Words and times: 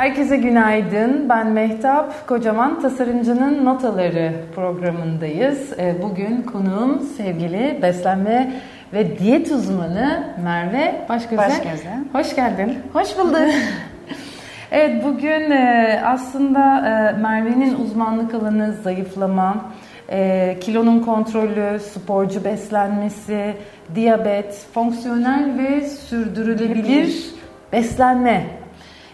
Herkese 0.00 0.36
günaydın. 0.36 1.28
Ben 1.28 1.46
Mehtap. 1.46 2.28
Kocaman 2.28 2.80
Tasarımcının 2.80 3.64
Notaları 3.64 4.32
programındayız. 4.54 5.72
Ee, 5.78 5.94
bugün 6.02 6.42
konuğum 6.42 7.00
sevgili 7.16 7.78
beslenme 7.82 8.52
ve 8.92 9.18
diyet 9.18 9.52
uzmanı 9.52 10.34
Merve 10.44 11.06
Başgöze. 11.08 11.36
Başgöze. 11.36 11.90
Hoş 12.12 12.36
geldin. 12.36 12.78
Hoş 12.92 13.18
bulduk. 13.18 13.36
evet 14.70 15.04
bugün 15.04 15.50
e, 15.50 16.00
aslında 16.04 16.76
e, 16.76 17.20
Merve'nin 17.20 17.74
uzmanlık 17.74 18.34
alanı 18.34 18.74
zayıflama, 18.82 19.64
e, 20.10 20.56
kilonun 20.60 21.00
kontrolü, 21.00 21.80
sporcu 21.80 22.44
beslenmesi, 22.44 23.54
diyabet, 23.94 24.66
fonksiyonel 24.74 25.58
ve 25.58 25.80
sürdürülebilir 25.80 27.24
beslenme 27.72 28.59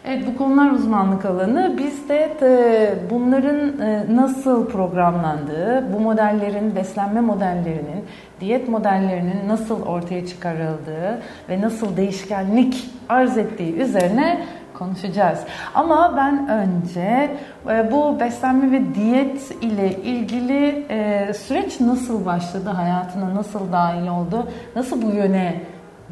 Evet 0.08 0.26
bu 0.26 0.38
konular 0.38 0.70
uzmanlık 0.70 1.24
alanı. 1.24 1.74
Biz 1.78 2.08
de 2.08 2.32
e, 2.42 3.10
bunların 3.10 3.80
e, 3.80 4.04
nasıl 4.16 4.66
programlandığı, 4.66 5.92
bu 5.92 6.00
modellerin, 6.00 6.76
beslenme 6.76 7.20
modellerinin, 7.20 8.04
diyet 8.40 8.68
modellerinin 8.68 9.48
nasıl 9.48 9.82
ortaya 9.82 10.26
çıkarıldığı 10.26 11.22
ve 11.48 11.60
nasıl 11.60 11.96
değişkenlik 11.96 12.90
arz 13.08 13.38
ettiği 13.38 13.76
üzerine 13.76 14.40
konuşacağız. 14.74 15.38
Ama 15.74 16.14
ben 16.16 16.48
önce 16.48 17.30
e, 17.70 17.92
bu 17.92 18.20
beslenme 18.20 18.72
ve 18.72 18.94
diyet 18.94 19.50
ile 19.60 19.96
ilgili 19.96 20.86
süreç 21.34 21.80
nasıl 21.80 22.26
başladı, 22.26 22.70
hayatına 22.70 23.34
nasıl 23.34 23.72
dahil 23.72 24.08
oldu, 24.08 24.48
nasıl 24.76 25.02
bu 25.02 25.10
yöne 25.10 25.60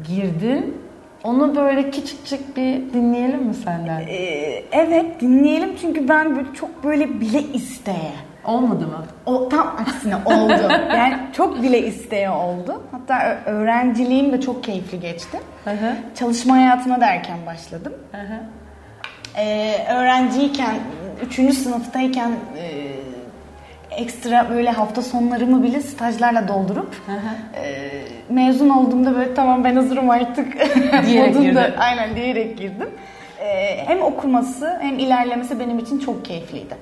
girdin 0.07 0.84
onu 1.25 1.55
böyle 1.55 1.91
küçükçük 1.91 2.57
bir 2.57 2.93
dinleyelim 2.93 3.43
mi 3.43 3.53
senden? 3.53 3.99
Ee, 3.99 4.63
evet 4.71 5.21
dinleyelim 5.21 5.69
çünkü 5.81 6.09
ben 6.09 6.35
böyle 6.35 6.53
çok 6.53 6.83
böyle 6.83 7.21
bile 7.21 7.41
isteye. 7.41 8.11
Olmadı 8.45 8.87
mı? 8.87 9.05
O 9.25 9.49
tam 9.49 9.67
aksine 9.67 10.15
oldu. 10.15 10.71
yani 10.89 11.17
çok 11.33 11.63
bile 11.63 11.87
isteye 11.87 12.29
oldu. 12.29 12.83
Hatta 12.91 13.37
öğrenciliğim 13.45 14.31
de 14.31 14.41
çok 14.41 14.63
keyifli 14.63 14.99
geçti. 14.99 15.39
Hı 15.63 15.71
hı. 15.71 15.95
Çalışma 16.15 16.55
hayatına 16.55 17.01
derken 17.01 17.37
başladım. 17.45 17.93
Hı 18.11 18.21
hı. 18.21 18.39
Ee, 19.37 19.85
öğrenciyken, 19.93 20.75
üçüncü 21.25 21.53
sınıftayken 21.53 22.31
e, 22.57 22.94
ekstra 23.97 24.49
böyle 24.49 24.69
hafta 24.69 25.01
sonlarımı 25.01 25.63
bile 25.63 25.81
stajlarla 25.81 26.47
doldurup 26.47 26.95
e, 27.55 27.91
mezun 28.29 28.69
olduğumda 28.69 29.15
böyle 29.15 29.33
tamam 29.33 29.63
ben 29.63 29.75
hazırım 29.75 30.09
artık 30.09 30.53
diyerek 31.05 31.37
girdim. 31.37 31.73
Aynen 31.77 32.15
diyerek 32.15 32.57
girdim. 32.57 32.89
E, 33.39 33.77
hem 33.87 34.01
okuması 34.01 34.77
hem 34.81 34.99
ilerlemesi 34.99 35.59
benim 35.59 35.79
için 35.79 35.99
çok 35.99 36.25
keyifliydi. 36.25 36.75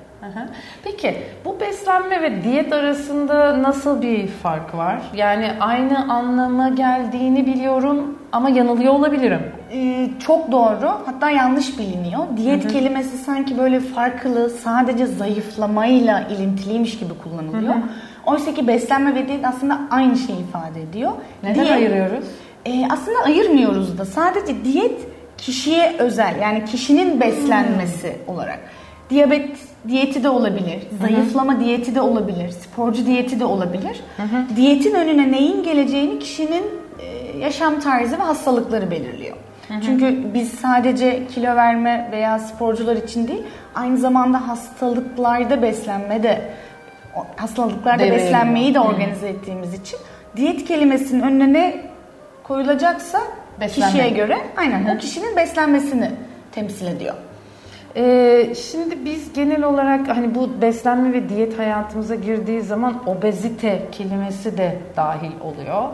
Peki 0.84 1.16
bu 1.44 1.60
beslenme 1.60 2.22
ve 2.22 2.44
diyet 2.44 2.72
arasında 2.72 3.62
nasıl 3.62 4.02
bir 4.02 4.26
fark 4.26 4.74
var? 4.74 5.02
Yani 5.14 5.52
aynı 5.60 6.12
anlama 6.12 6.68
geldiğini 6.68 7.46
biliyorum 7.46 8.18
ama 8.34 8.50
yanılıyor 8.50 8.94
olabilirim. 8.94 9.40
Ee, 9.72 10.08
çok 10.26 10.52
doğru. 10.52 10.90
Hatta 11.06 11.30
yanlış 11.30 11.78
biliniyor. 11.78 12.22
Diyet 12.36 12.64
hı 12.64 12.68
hı. 12.68 12.72
kelimesi 12.72 13.18
sanki 13.18 13.58
böyle 13.58 13.80
farklı, 13.80 14.50
sadece 14.50 15.06
zayıflamayla 15.06 16.20
ilintiliymiş 16.20 16.98
gibi 16.98 17.12
kullanılıyor. 17.22 17.74
Hı 17.74 17.78
hı. 17.78 17.82
Oysa 18.26 18.54
ki 18.54 18.66
beslenme 18.66 19.14
ve 19.14 19.28
diyet 19.28 19.44
aslında 19.44 19.80
aynı 19.90 20.16
şeyi 20.16 20.38
ifade 20.40 20.82
ediyor. 20.82 21.12
Neden 21.42 21.54
diyet, 21.54 21.70
ayırıyoruz? 21.70 22.24
E, 22.66 22.86
aslında 22.90 23.18
ayırmıyoruz 23.24 23.98
da. 23.98 24.04
Sadece 24.04 24.64
diyet 24.64 25.00
kişiye 25.38 25.96
özel 25.98 26.34
yani 26.42 26.64
kişinin 26.64 27.20
beslenmesi 27.20 28.16
hmm. 28.26 28.34
olarak. 28.34 28.60
Diyabet 29.10 29.58
diyeti 29.88 30.24
de 30.24 30.28
olabilir, 30.28 30.82
zayıflama 31.00 31.52
Hı-hı. 31.52 31.64
diyeti 31.64 31.94
de 31.94 32.00
olabilir, 32.00 32.50
sporcu 32.50 33.06
diyeti 33.06 33.40
de 33.40 33.44
olabilir. 33.44 34.00
Hı-hı. 34.16 34.56
Diyetin 34.56 34.94
önüne 34.94 35.32
neyin 35.32 35.62
geleceğini 35.62 36.18
kişinin 36.18 36.64
yaşam 37.40 37.80
tarzı 37.80 38.18
ve 38.18 38.22
hastalıkları 38.22 38.90
belirliyor. 38.90 39.36
Hı-hı. 39.68 39.80
Çünkü 39.80 40.34
biz 40.34 40.50
sadece 40.52 41.26
kilo 41.26 41.56
verme 41.56 42.08
veya 42.12 42.38
sporcular 42.38 42.96
için 42.96 43.28
değil, 43.28 43.42
aynı 43.74 43.98
zamanda 43.98 44.48
hastalıklarda 44.48 45.62
beslenme 45.62 46.22
de 46.22 46.50
hastalıklarda 47.36 48.02
Devreye 48.02 48.18
beslenmeyi 48.18 48.74
de 48.74 48.80
organize 48.80 49.20
Hı-hı. 49.20 49.36
ettiğimiz 49.36 49.74
için 49.74 49.98
diyet 50.36 50.64
kelimesinin 50.64 51.20
önüne 51.20 51.52
ne 51.52 51.80
koyulacaksa 52.42 53.20
Beslenme. 53.60 53.92
kişiye 53.92 54.08
göre 54.08 54.38
aynen 54.56 54.84
Hı-hı. 54.84 54.96
o 54.96 54.98
kişinin 54.98 55.36
beslenmesini 55.36 56.10
temsil 56.52 56.86
ediyor. 56.86 57.14
Ee, 57.96 58.54
şimdi 58.70 59.04
biz 59.04 59.32
genel 59.32 59.62
olarak 59.62 60.08
hani 60.08 60.34
bu 60.34 60.62
beslenme 60.62 61.12
ve 61.12 61.28
diyet 61.28 61.58
hayatımıza 61.58 62.14
girdiği 62.14 62.62
zaman 62.62 63.08
obezite 63.08 63.82
kelimesi 63.92 64.58
de 64.58 64.78
dahil 64.96 65.30
oluyor. 65.40 65.88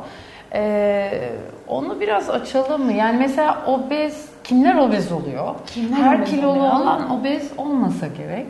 Ee, 0.54 1.32
onu 1.68 2.00
biraz 2.00 2.30
açalım 2.30 2.84
mı? 2.84 2.92
Yani 2.92 3.18
mesela 3.18 3.58
obez, 3.66 4.28
kimler 4.44 4.74
obez 4.74 5.12
oluyor? 5.12 5.54
Kimler 5.66 5.96
Her 5.96 6.18
obez 6.18 6.30
kilolu 6.30 6.50
oluyor? 6.50 6.64
olan 6.72 7.10
obez 7.20 7.50
olmasa 7.58 8.06
gerek. 8.06 8.46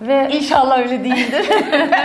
Ve 0.00 0.28
inşallah 0.32 0.78
öyle 0.78 1.04
değildir. 1.04 1.46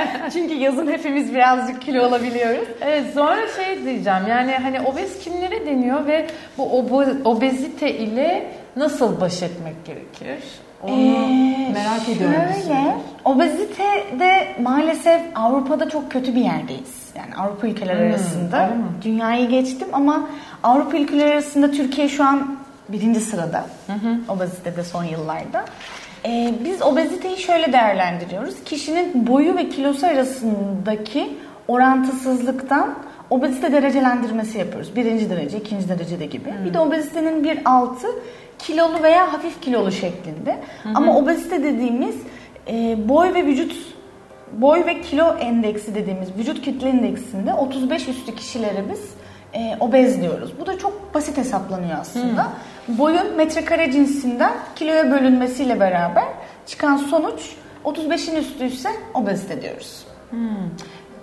Çünkü 0.34 0.53
yazın 0.53 0.88
hepimiz 0.88 1.34
birazcık 1.34 1.81
kilo 1.81 2.07
olabiliyoruz. 2.07 2.68
Evet 2.81 3.03
sonra 3.13 3.47
şey 3.47 3.85
diyeceğim 3.85 4.24
yani 4.29 4.52
hani 4.52 4.81
obez 4.81 5.19
kimlere 5.19 5.66
deniyor 5.66 6.06
ve 6.06 6.28
bu 6.57 6.79
obezite 7.25 7.97
ile 7.97 8.52
nasıl 8.75 9.22
baş 9.22 9.44
etmek 9.44 9.85
gerekir? 9.85 10.44
Onu 10.84 10.91
ee, 10.91 11.72
merak 11.74 12.09
ediyorum. 12.09 12.35
Şöyle, 12.68 12.96
obezite 13.25 14.19
de 14.19 14.56
maalesef 14.62 15.22
Avrupa'da 15.35 15.90
çok 15.90 16.12
kötü 16.12 16.35
bir 16.35 16.41
yerdeyiz. 16.41 17.02
Yani 17.16 17.35
Avrupa 17.35 17.68
ülkeleri 17.68 18.00
hmm, 18.00 18.09
arasında. 18.09 18.69
Dünyayı 19.02 19.50
geçtim 19.50 19.88
ama 19.94 20.29
Avrupa 20.63 20.97
ülkeleri 20.97 21.31
arasında 21.31 21.72
Türkiye 21.72 22.09
şu 22.09 22.23
an 22.23 22.58
birinci 22.90 23.19
sırada. 23.19 23.66
Hı 23.88 23.94
hı. 23.94 24.19
Obezitede 24.29 24.84
son 24.84 25.03
yıllarda. 25.03 25.66
Ee, 26.26 26.54
biz 26.64 26.82
obeziteyi 26.82 27.38
şöyle 27.38 27.74
değerlendiriyoruz. 27.74 28.64
Kişinin 28.66 29.28
boyu 29.28 29.58
ve 29.58 29.70
kilosu 29.70 30.08
arasındaki 30.08 31.38
orantısızlıktan 31.68 32.96
obezite 33.30 33.72
derecelendirmesi 33.72 34.58
yapıyoruz. 34.58 34.96
Birinci 34.96 35.30
derece, 35.30 35.58
ikinci 35.58 35.90
derecede 35.90 36.26
gibi. 36.26 36.52
Hmm. 36.52 36.66
Bir 36.66 36.74
de 36.74 36.80
obezitenin 36.80 37.44
bir 37.44 37.59
altı 37.66 38.08
kilolu 38.59 39.04
veya 39.04 39.34
hafif 39.34 39.62
kilolu 39.62 39.92
şeklinde. 39.92 40.59
Hı. 40.84 40.90
Ama 40.96 41.18
obezite 41.18 41.64
dediğimiz 41.64 42.16
e, 42.68 43.09
boy 43.09 43.34
ve 43.34 43.46
vücut 43.46 43.76
boy 44.52 44.86
ve 44.86 45.02
kilo 45.02 45.34
endeksi 45.34 45.96
dediğimiz 45.96 46.38
vücut 46.38 46.66
kütle 46.66 46.90
endeksinde 46.90 47.53
35 47.53 48.08
üstü 48.08 48.36
kişilere 48.36 48.84
biz 48.92 49.02
e, 49.53 49.78
obez 49.80 50.22
diyoruz. 50.22 50.53
Bu 50.59 50.66
da 50.66 50.78
çok 50.78 51.14
basit 51.14 51.38
hesaplanıyor 51.38 52.00
aslında. 52.00 52.44
Hmm. 52.44 52.52
Boyun 52.88 53.36
metrekare 53.36 53.92
cinsinden 53.92 54.53
kiloya 54.75 55.12
bölünmesiyle 55.12 55.80
beraber 55.80 56.28
çıkan 56.66 56.97
sonuç 56.97 57.56
35'in 57.86 58.36
üstü 58.36 58.66
ise 58.66 58.90
obezite 59.14 59.62
diyoruz. 59.62 60.06
Hmm. 60.30 60.40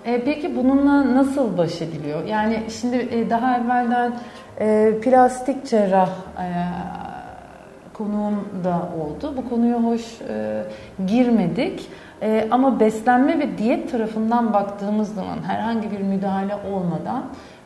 E, 0.05 0.23
peki 0.23 0.55
bununla 0.55 1.15
nasıl 1.15 1.57
baş 1.57 1.81
ediliyor? 1.81 2.25
Yani 2.25 2.63
şimdi 2.81 2.95
e, 2.97 3.29
daha 3.29 3.57
evvelden 3.57 4.13
e, 4.59 4.93
plastik 5.01 5.67
cerrah 5.67 6.09
e, 6.09 6.47
konuğum 7.93 8.47
da 8.63 8.89
oldu. 8.99 9.33
Bu 9.37 9.49
konuya 9.49 9.83
hoş 9.83 10.21
e, 10.29 10.63
girmedik. 11.07 11.89
E, 12.21 12.47
ama 12.51 12.79
beslenme 12.79 13.39
ve 13.39 13.57
diyet 13.57 13.91
tarafından 13.91 14.53
baktığımız 14.53 15.15
zaman 15.15 15.43
herhangi 15.47 15.91
bir 15.91 15.99
müdahale 15.99 16.55
olmadan 16.55 17.23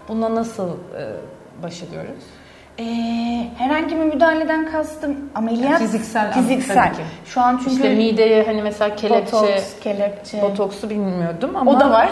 buna 0.07 0.35
nasıl 0.35 0.69
e, 0.69 1.03
baş 1.63 1.83
ediyoruz? 1.83 2.23
Ee, 2.79 3.47
herhangi 3.57 3.95
bir 3.95 4.01
müdahaleden 4.01 4.71
kastım 4.71 5.15
ameliyat 5.35 5.79
fiziksel 5.79 6.33
fiziksel. 6.33 6.91
Şu 7.25 7.41
an 7.41 7.57
çünkü 7.57 7.71
işte 7.71 7.95
mideye 7.95 8.43
hani 8.43 8.61
mesela 8.61 8.95
kelepçe 8.95 9.33
botoks, 9.33 9.79
kelepçe 9.79 10.41
botoksu 10.41 10.89
bilmiyordum 10.89 11.55
ama 11.55 11.71
o 11.71 11.79
da 11.79 11.89
var. 11.89 12.09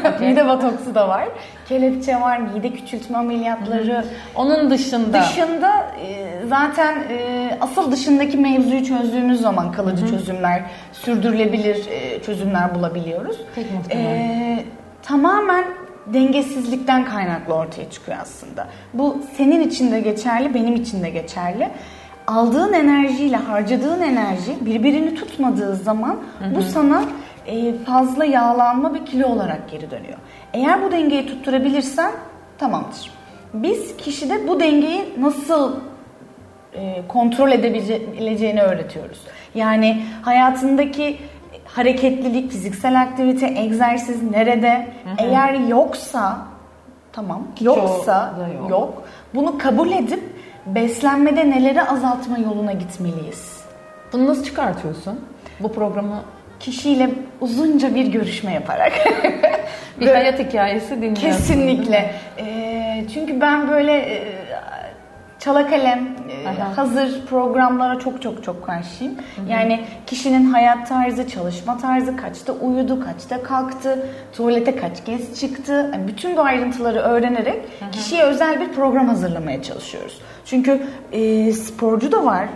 okay. 0.00 0.28
mide 0.28 0.48
botoksu 0.48 0.94
da 0.94 1.08
var. 1.08 1.28
Kelepçe 1.68 2.20
var, 2.20 2.38
mide 2.38 2.70
küçültme 2.72 3.18
ameliyatları. 3.18 3.94
Hı-hı. 3.94 4.04
Onun 4.36 4.70
dışında 4.70 5.20
dışında 5.22 5.86
e, 6.06 6.32
zaten 6.48 6.94
e, 7.10 7.50
asıl 7.60 7.92
dışındaki 7.92 8.36
mevzuyu 8.36 8.84
çözdüğümüz 8.84 9.40
zaman 9.40 9.72
kalıcı 9.72 10.02
Hı-hı. 10.02 10.10
çözümler, 10.10 10.62
sürdürülebilir 10.92 11.86
e, 11.90 12.22
çözümler 12.22 12.74
bulabiliyoruz. 12.74 13.36
Peki, 13.54 13.68
e, 13.90 14.64
tamamen 15.02 15.64
dengesizlikten 16.06 17.04
kaynaklı 17.04 17.54
ortaya 17.54 17.90
çıkıyor 17.90 18.18
aslında. 18.22 18.66
Bu 18.94 19.22
senin 19.36 19.68
için 19.68 19.92
de 19.92 20.00
geçerli, 20.00 20.54
benim 20.54 20.74
için 20.74 21.02
de 21.02 21.10
geçerli. 21.10 21.68
Aldığın 22.26 22.72
enerjiyle 22.72 23.36
harcadığın 23.36 24.00
enerji 24.00 24.66
birbirini 24.66 25.14
tutmadığı 25.14 25.76
zaman 25.76 26.16
bu 26.54 26.62
sana 26.62 27.04
e, 27.46 27.74
fazla 27.74 28.24
yağlanma 28.24 28.94
ve 28.94 29.04
kilo 29.04 29.28
olarak 29.28 29.70
geri 29.70 29.90
dönüyor. 29.90 30.18
Eğer 30.54 30.82
bu 30.82 30.92
dengeyi 30.92 31.26
tutturabilirsen 31.26 32.12
tamamdır. 32.58 33.10
Biz 33.54 33.96
kişide 33.96 34.48
bu 34.48 34.60
dengeyi 34.60 35.04
nasıl 35.18 35.76
e, 36.74 37.02
kontrol 37.08 37.52
edebileceğini 37.52 38.62
öğretiyoruz. 38.62 39.20
Yani 39.54 40.02
hayatındaki 40.22 41.18
hareketlilik, 41.74 42.50
fiziksel 42.50 43.00
aktivite, 43.00 43.46
egzersiz 43.46 44.30
nerede? 44.30 44.88
Hı 45.04 45.10
hı. 45.10 45.26
Eğer 45.26 45.54
yoksa 45.54 46.38
tamam, 47.12 47.42
yoksa 47.60 48.34
yok. 48.60 48.70
yok. 48.70 49.02
Bunu 49.34 49.58
kabul 49.58 49.92
edip 49.92 50.22
beslenmede 50.66 51.50
neleri 51.50 51.82
azaltma 51.82 52.38
yoluna 52.38 52.72
gitmeliyiz. 52.72 53.62
Bunu 54.12 54.26
nasıl 54.26 54.44
çıkartıyorsun? 54.44 55.20
Bu 55.60 55.72
programı 55.72 56.22
kişiyle 56.60 57.10
uzunca 57.40 57.94
bir 57.94 58.06
görüşme 58.06 58.52
yaparak. 58.52 58.92
bir 60.00 60.08
hayat 60.08 60.38
hikayesi 60.38 60.96
dinliyorsun. 60.96 61.20
Kesinlikle. 61.20 62.14
E, 62.38 63.04
çünkü 63.14 63.40
ben 63.40 63.70
böyle 63.70 63.92
e, 63.92 64.22
çala 65.44 65.66
kalem 65.70 66.16
e, 66.30 66.60
hazır 66.76 67.26
programlara 67.26 67.98
çok 67.98 68.22
çok 68.22 68.44
çok 68.44 68.66
karşıyım. 68.66 69.14
Hı 69.14 69.42
hı. 69.42 69.50
Yani 69.50 69.84
kişinin 70.06 70.52
hayat 70.52 70.88
tarzı, 70.88 71.28
çalışma 71.28 71.78
tarzı, 71.78 72.16
kaçta 72.16 72.52
uyudu, 72.52 73.04
kaçta 73.04 73.42
kalktı, 73.42 74.06
tuvalete 74.32 74.76
kaç 74.76 75.04
kez 75.04 75.40
çıktı. 75.40 75.90
Yani 75.92 76.08
bütün 76.08 76.36
bu 76.36 76.40
ayrıntıları 76.40 76.98
öğrenerek 76.98 77.62
hı 77.80 77.86
hı. 77.86 77.90
kişiye 77.90 78.22
özel 78.22 78.60
bir 78.60 78.72
program 78.72 79.08
hazırlamaya 79.08 79.62
çalışıyoruz. 79.62 80.20
Çünkü 80.44 80.82
e, 81.12 81.52
sporcu 81.52 82.12
da 82.12 82.24
var, 82.24 82.48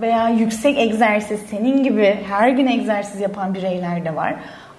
veya 0.00 0.28
yüksek 0.28 0.78
egzersiz 0.78 1.40
senin 1.50 1.82
gibi 1.82 2.18
her 2.28 2.48
gün 2.48 2.66
egzersiz 2.66 3.20
yapan 3.20 3.54
bireyler 3.54 4.04
de 4.04 4.16
var. 4.16 4.34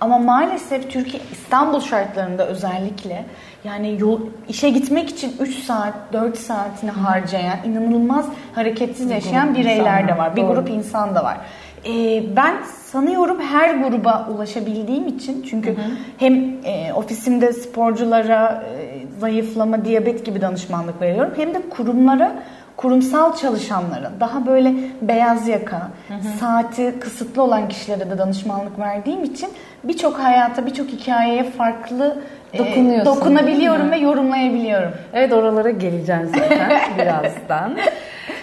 Ama 0.06 0.18
maalesef 0.18 0.92
Türkiye 0.92 1.24
İstanbul 1.31 1.80
şartlarında 1.80 2.48
özellikle 2.48 3.25
yani 3.63 3.96
yol, 4.00 4.19
işe 4.50 4.69
gitmek 4.69 5.10
için 5.10 5.36
3 5.40 5.56
saat 5.56 5.94
4 6.13 6.38
saatini 6.38 6.92
harcayan 6.92 7.57
inanılmaz 7.66 8.25
hareketsiz 8.56 9.12
yaşayan 9.12 9.56
bireyler 9.56 10.07
de 10.07 10.18
var. 10.18 10.36
Bir 10.36 10.44
grup 10.44 10.69
insan 10.69 11.16
da 11.16 11.24
var. 11.24 11.38
Ee, 11.86 12.24
ben 12.36 12.56
sanıyorum 12.86 13.42
her 13.42 13.75
gruba 13.75 14.28
ulaşabildiğim 14.36 15.07
için 15.07 15.46
çünkü 15.50 15.69
hı 15.69 15.81
hı. 15.81 15.86
hem 16.18 16.34
e, 16.63 16.94
ofisimde 16.94 17.54
sporculara 17.54 18.63
e, 18.78 19.19
zayıflama, 19.19 19.86
diyabet 19.86 20.25
gibi 20.25 20.42
danışmanlık 20.42 21.02
veriyorum 21.02 21.34
hem 21.38 21.54
de 21.54 21.62
kurumlara 21.69 22.36
kurumsal 22.77 23.36
çalışanların 23.36 24.19
daha 24.19 24.45
böyle 24.45 24.74
beyaz 25.01 25.48
yaka, 25.48 25.89
hı 26.07 26.13
hı. 26.13 26.38
saati 26.39 26.94
kısıtlı 27.00 27.44
olan 27.44 27.69
kişilere 27.69 28.10
de 28.10 28.18
danışmanlık 28.18 28.80
verdiğim 28.80 29.24
için 29.24 29.50
birçok 29.83 30.19
hayata, 30.19 30.66
birçok 30.66 30.88
hikayeye 30.88 31.44
farklı 31.44 32.18
e, 32.54 33.06
dokunabiliyorum 33.06 33.92
ve 33.92 33.98
yorumlayabiliyorum. 33.98 34.92
Evet 35.13 35.33
oralara 35.33 35.69
geleceğiz 35.69 36.30
zaten 36.31 36.81
birazdan. 36.98 37.77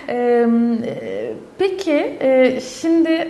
Ee, 0.09 0.47
peki 1.59 2.19
şimdi 2.81 3.29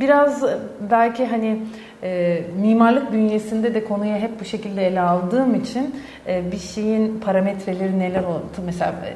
biraz 0.00 0.42
belki 0.90 1.26
hani 1.26 1.58
e, 2.02 2.42
mimarlık 2.62 3.12
bünyesinde 3.12 3.74
de 3.74 3.84
konuyu 3.84 4.14
hep 4.14 4.40
bu 4.40 4.44
şekilde 4.44 4.86
ele 4.86 5.00
aldığım 5.00 5.54
için 5.54 5.96
e, 6.28 6.52
bir 6.52 6.58
şeyin 6.58 7.20
parametreleri 7.20 7.98
neler 7.98 8.22
oldu? 8.24 8.62
Mesela 8.64 8.92
e, 8.92 9.12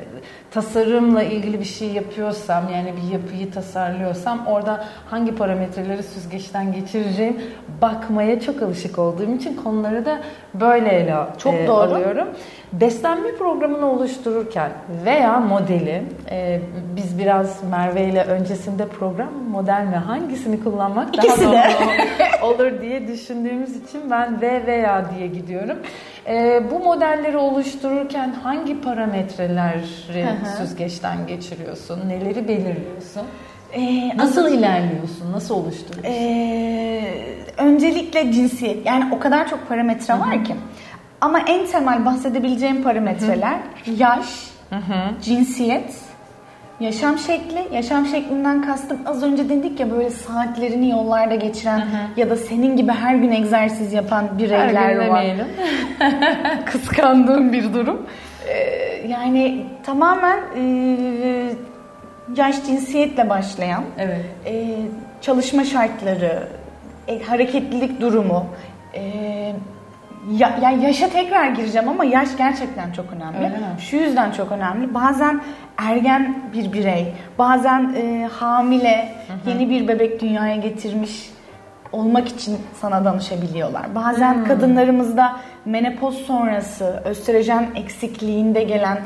tasarımla 0.50 1.22
ilgili 1.22 1.60
bir 1.60 1.64
şey 1.64 1.88
yapıyorsam 1.88 2.64
yani 2.74 2.92
bir 2.96 3.12
yapıyı 3.12 3.50
tasarlıyorsam 3.50 4.46
orada 4.46 4.84
hangi 5.10 5.34
parametreleri 5.34 6.02
süzgeçten 6.02 6.72
geçireceğim 6.72 7.40
bakmaya 7.82 8.40
çok 8.40 8.62
alışık 8.62 8.98
olduğum 8.98 9.34
için 9.34 9.56
konuları 9.64 10.04
da 10.04 10.20
böyle 10.54 10.88
ele 10.88 11.14
çok 11.38 11.54
e, 11.54 11.66
doğru. 11.66 11.94
alıyorum. 11.94 12.28
Beslenme 12.72 13.34
programını 13.34 13.92
oluştururken 13.92 14.70
veya 15.04 15.40
modeli 15.40 16.02
e, 16.30 16.60
biz 16.96 17.18
biraz 17.18 17.62
Merve 17.70 18.04
ile 18.04 18.24
öncesinde 18.24 18.88
program 18.88 19.32
model 19.50 19.84
mi 19.84 19.96
hangisini 19.96 20.64
kullanmak 20.64 21.16
İkisi 21.16 21.44
daha 21.44 21.52
de. 21.52 21.74
doğru 22.42 22.75
diye 22.80 23.08
düşündüğümüz 23.08 23.76
için 23.76 24.10
ben 24.10 24.40
ve 24.40 24.66
veya 24.66 25.10
diye 25.16 25.26
gidiyorum. 25.26 25.78
E, 26.26 26.62
bu 26.70 26.78
modelleri 26.78 27.36
oluştururken 27.36 28.34
hangi 28.42 28.80
parametreleri 28.80 30.36
süzgeçten 30.58 31.26
geçiriyorsun? 31.26 32.08
Neleri 32.08 32.48
belirliyorsun? 32.48 33.22
Ee, 33.72 34.16
nasıl 34.16 34.52
ilerliyorsun? 34.52 35.32
Nasıl 35.32 35.54
oluşturuyorsun? 35.54 36.12
Ee, 36.12 37.04
öncelikle 37.56 38.32
cinsiyet. 38.32 38.86
Yani 38.86 39.14
o 39.14 39.18
kadar 39.18 39.48
çok 39.48 39.68
parametre 39.68 40.14
Hı-hı. 40.14 40.20
var 40.20 40.44
ki. 40.44 40.54
Ama 41.20 41.40
en 41.40 41.66
temel 41.66 42.04
bahsedebileceğim 42.04 42.82
parametreler 42.82 43.54
Hı-hı. 43.54 43.94
yaş, 43.98 44.26
Hı-hı. 44.70 45.22
cinsiyet, 45.22 45.94
yaşam 46.80 47.18
şekli. 47.18 47.68
Yaşam 47.72 48.06
şeklinden 48.06 48.62
kastım 48.62 48.98
az 49.06 49.22
önce 49.22 49.48
dedik 49.48 49.80
ya 49.80 49.90
böyle 49.90 50.10
saatlerini 50.10 50.90
yollarda 50.90 51.34
geçiren 51.34 51.78
Hı-hı. 51.78 52.20
ya 52.20 52.30
da 52.30 52.36
senin 52.36 52.76
gibi 52.76 52.92
her 52.92 53.14
gün 53.14 53.30
egzersiz 53.30 53.92
yapan 53.92 54.38
bireyler 54.38 55.08
var. 55.08 55.26
Kıskandığım 56.66 57.52
bir 57.52 57.74
durum. 57.74 58.06
Ee, 58.48 59.06
yani 59.08 59.66
tamamen 59.82 60.38
e, 60.56 60.62
yaş 62.36 62.66
cinsiyetle 62.66 63.30
başlayan 63.30 63.84
evet. 63.98 64.24
e, 64.46 64.76
çalışma 65.20 65.64
şartları, 65.64 66.48
e, 67.08 67.22
hareketlilik 67.22 68.00
durumu, 68.00 68.46
e, 68.94 69.52
ya, 70.30 70.58
ya 70.62 70.70
yaşa 70.70 71.08
tekrar 71.08 71.48
gireceğim 71.48 71.88
ama 71.88 72.04
yaş 72.04 72.36
gerçekten 72.36 72.92
çok 72.92 73.12
önemli. 73.12 73.52
Şu 73.80 73.96
yüzden 73.96 74.32
çok 74.32 74.52
önemli. 74.52 74.94
Bazen 74.94 75.40
ergen 75.78 76.36
bir 76.52 76.72
birey, 76.72 77.14
bazen 77.38 77.94
e, 77.96 78.28
hamile, 78.32 79.08
hı 79.28 79.32
hı. 79.32 79.50
yeni 79.50 79.70
bir 79.70 79.88
bebek 79.88 80.20
dünyaya 80.20 80.56
getirmiş 80.56 81.30
olmak 81.92 82.28
için 82.28 82.58
sana 82.80 83.04
danışabiliyorlar. 83.04 83.94
Bazen 83.94 84.34
hmm. 84.34 84.44
kadınlarımızda 84.44 85.36
menopoz 85.64 86.14
sonrası 86.14 87.02
östrojen 87.04 87.68
eksikliğinde 87.74 88.62
gelen 88.62 88.98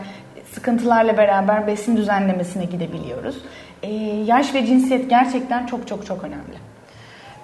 sıkıntılarla 0.53 1.17
beraber 1.17 1.67
besin 1.67 1.97
düzenlemesine 1.97 2.65
gidebiliyoruz. 2.65 3.39
Ee, 3.83 3.89
yaş 4.27 4.55
ve 4.55 4.67
cinsiyet 4.67 5.11
gerçekten 5.11 5.67
çok 5.67 5.89
çok 5.89 6.07
çok 6.07 6.25
önemli. 6.25 6.70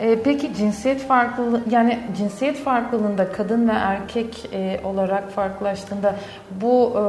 E, 0.01 0.23
peki 0.23 0.55
cinsiyet 0.55 1.01
farklılığı 1.01 1.61
yani 1.71 1.99
cinsiyet 2.17 2.57
farklılığında 2.57 3.33
kadın 3.33 3.69
ve 3.69 3.73
erkek 3.73 4.49
e, 4.53 4.81
olarak 4.85 5.31
farklılaştığında 5.31 6.15
bu 6.51 6.93
e, 6.97 7.03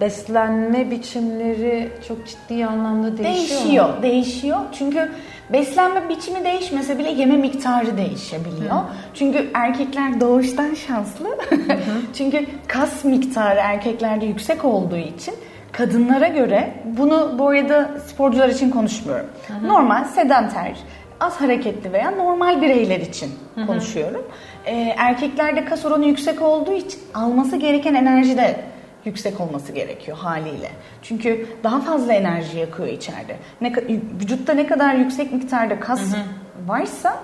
beslenme 0.00 0.90
biçimleri 0.90 1.88
çok 2.08 2.26
ciddi 2.26 2.66
anlamda 2.66 3.18
değişiyor 3.18 3.60
Değişiyor, 3.60 3.88
mu? 3.88 4.02
değişiyor. 4.02 4.58
Çünkü 4.78 5.12
beslenme 5.52 6.08
biçimi 6.08 6.44
değişmese 6.44 6.98
bile 6.98 7.10
yeme 7.10 7.36
miktarı 7.36 7.96
değişebiliyor. 7.96 8.74
Hı. 8.74 8.84
Çünkü 9.14 9.50
erkekler 9.54 10.20
doğuştan 10.20 10.74
şanslı. 10.74 11.38
Çünkü 12.14 12.46
kas 12.68 13.04
miktarı 13.04 13.58
erkeklerde 13.58 14.26
yüksek 14.26 14.64
olduğu 14.64 14.96
için 14.96 15.34
kadınlara 15.72 16.28
göre 16.28 16.74
bunu 16.84 17.34
bu 17.38 17.48
arada 17.48 17.90
sporcular 18.06 18.48
için 18.48 18.70
konuşmuyorum. 18.70 19.26
Hı 19.48 19.54
hı. 19.54 19.68
Normal 19.68 20.04
sedanter 20.04 20.76
az 21.20 21.40
hareketli 21.40 21.92
veya 21.92 22.10
normal 22.10 22.62
bireyler 22.62 23.00
için 23.00 23.30
hı 23.54 23.60
hı. 23.60 23.66
konuşuyorum. 23.66 24.26
Ee, 24.66 24.94
erkeklerde 24.96 25.64
kas 25.64 25.84
oranı 25.84 26.06
yüksek 26.06 26.42
olduğu 26.42 26.72
için 26.72 27.00
alması 27.14 27.56
gereken 27.56 27.94
enerji 27.94 28.36
de 28.36 28.60
yüksek 29.04 29.40
olması 29.40 29.72
gerekiyor 29.72 30.16
haliyle. 30.16 30.70
Çünkü 31.02 31.46
daha 31.64 31.80
fazla 31.80 32.12
enerji 32.12 32.58
yakıyor 32.58 32.88
içeride. 32.88 33.36
Ne, 33.60 33.72
vücutta 34.20 34.54
ne 34.54 34.66
kadar 34.66 34.94
yüksek 34.94 35.32
miktarda 35.32 35.80
kas 35.80 36.00
hı 36.00 36.16
hı. 36.16 36.20
varsa 36.66 37.16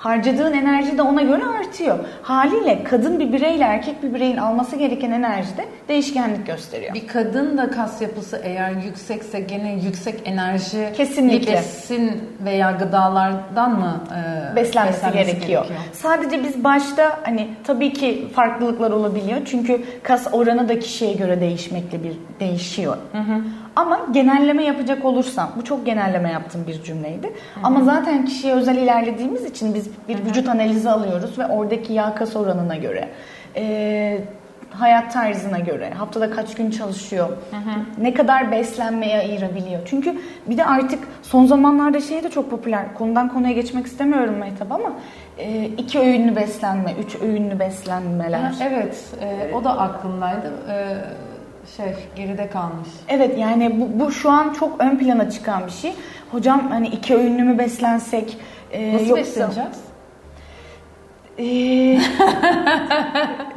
harcadığın 0.00 0.52
enerji 0.52 0.98
de 0.98 1.02
ona 1.02 1.22
göre 1.22 1.44
artıyor. 1.44 1.98
Haliyle 2.22 2.84
kadın 2.84 3.18
bir 3.20 3.32
bireyle 3.32 3.64
erkek 3.64 4.02
bir 4.02 4.14
bireyin 4.14 4.36
alması 4.36 4.76
gereken 4.76 5.10
enerji 5.10 5.56
de 5.56 5.64
değişkenlik 5.88 6.46
gösteriyor. 6.46 6.94
Bir 6.94 7.06
kadın 7.06 7.58
da 7.58 7.70
kas 7.70 8.02
yapısı 8.02 8.40
eğer 8.44 8.70
yüksekse 8.70 9.40
gene 9.40 9.72
yüksek 9.72 10.20
enerji 10.24 10.92
kesinlikle 10.96 11.52
besin 11.52 12.22
veya 12.44 12.70
gıdalardan 12.70 13.78
mı 13.78 14.00
e, 14.52 14.56
beslenmesi, 14.56 14.96
beslenmesi 14.96 15.32
gerekiyor. 15.32 15.64
gerekiyor. 15.64 15.80
Sadece 15.92 16.44
biz 16.44 16.64
başta 16.64 17.18
hani 17.22 17.48
tabii 17.64 17.92
ki 17.92 18.28
farklılıklar 18.34 18.90
olabiliyor. 18.90 19.40
Çünkü 19.44 19.80
kas 20.02 20.26
oranı 20.32 20.68
da 20.68 20.78
kişiye 20.78 21.12
göre 21.12 21.40
değişmekle 21.40 22.04
bir 22.04 22.12
değişiyor. 22.40 22.96
Hı 23.12 23.18
hı. 23.18 23.40
Ama 23.80 23.98
genelleme 24.12 24.64
yapacak 24.64 25.04
olursam, 25.04 25.50
bu 25.56 25.64
çok 25.64 25.86
genelleme 25.86 26.30
yaptığım 26.30 26.66
bir 26.66 26.82
cümleydi. 26.82 27.26
Hı-hı. 27.26 27.64
Ama 27.66 27.84
zaten 27.84 28.24
kişiye 28.24 28.54
özel 28.54 28.76
ilerlediğimiz 28.76 29.44
için 29.44 29.74
biz 29.74 29.88
bir 30.08 30.14
Hı-hı. 30.14 30.26
vücut 30.26 30.48
analizi 30.48 30.90
alıyoruz 30.90 31.38
ve 31.38 31.46
oradaki 31.46 31.92
yağ 31.92 32.14
kas 32.14 32.36
oranına 32.36 32.76
göre, 32.76 33.08
e, 33.56 34.18
hayat 34.70 35.12
tarzına 35.12 35.58
göre, 35.58 35.90
haftada 35.90 36.30
kaç 36.30 36.54
gün 36.54 36.70
çalışıyor, 36.70 37.28
Hı-hı. 37.28 38.04
ne 38.04 38.14
kadar 38.14 38.52
beslenmeye 38.52 39.18
ayırabiliyor. 39.18 39.80
Çünkü 39.84 40.20
bir 40.46 40.56
de 40.56 40.64
artık 40.64 40.98
son 41.22 41.46
zamanlarda 41.46 42.00
şey 42.00 42.24
de 42.24 42.30
çok 42.30 42.50
popüler, 42.50 42.94
konudan 42.94 43.28
konuya 43.28 43.52
geçmek 43.52 43.86
istemiyorum 43.86 44.34
Mehtap 44.34 44.72
ama 44.72 44.92
e, 45.38 45.64
iki 45.64 45.98
öğünlü 45.98 46.36
beslenme, 46.36 46.94
üç 47.04 47.16
öğünlü 47.22 47.58
beslenmeler. 47.58 48.52
evet, 48.62 49.04
e, 49.22 49.54
o 49.54 49.64
da 49.64 49.78
aklımdaydı. 49.78 50.52
E, 50.68 50.96
şey 51.76 51.94
geride 52.16 52.50
kalmış. 52.50 52.88
Evet 53.08 53.38
yani 53.38 53.80
bu, 53.80 54.04
bu 54.04 54.12
şu 54.12 54.30
an 54.30 54.52
çok 54.52 54.80
ön 54.80 54.98
plana 54.98 55.30
çıkan 55.30 55.66
bir 55.66 55.72
şey. 55.72 55.92
Hocam 56.30 56.68
hani 56.70 56.88
iki 56.88 57.14
öğünlü 57.14 57.42
mü 57.42 57.58
beslensek? 57.58 58.36
E, 58.72 58.94
Nasıl 58.94 59.06
yoksa... 59.06 59.16
besleneceğiz? 59.24 59.80
Ee, 61.38 61.42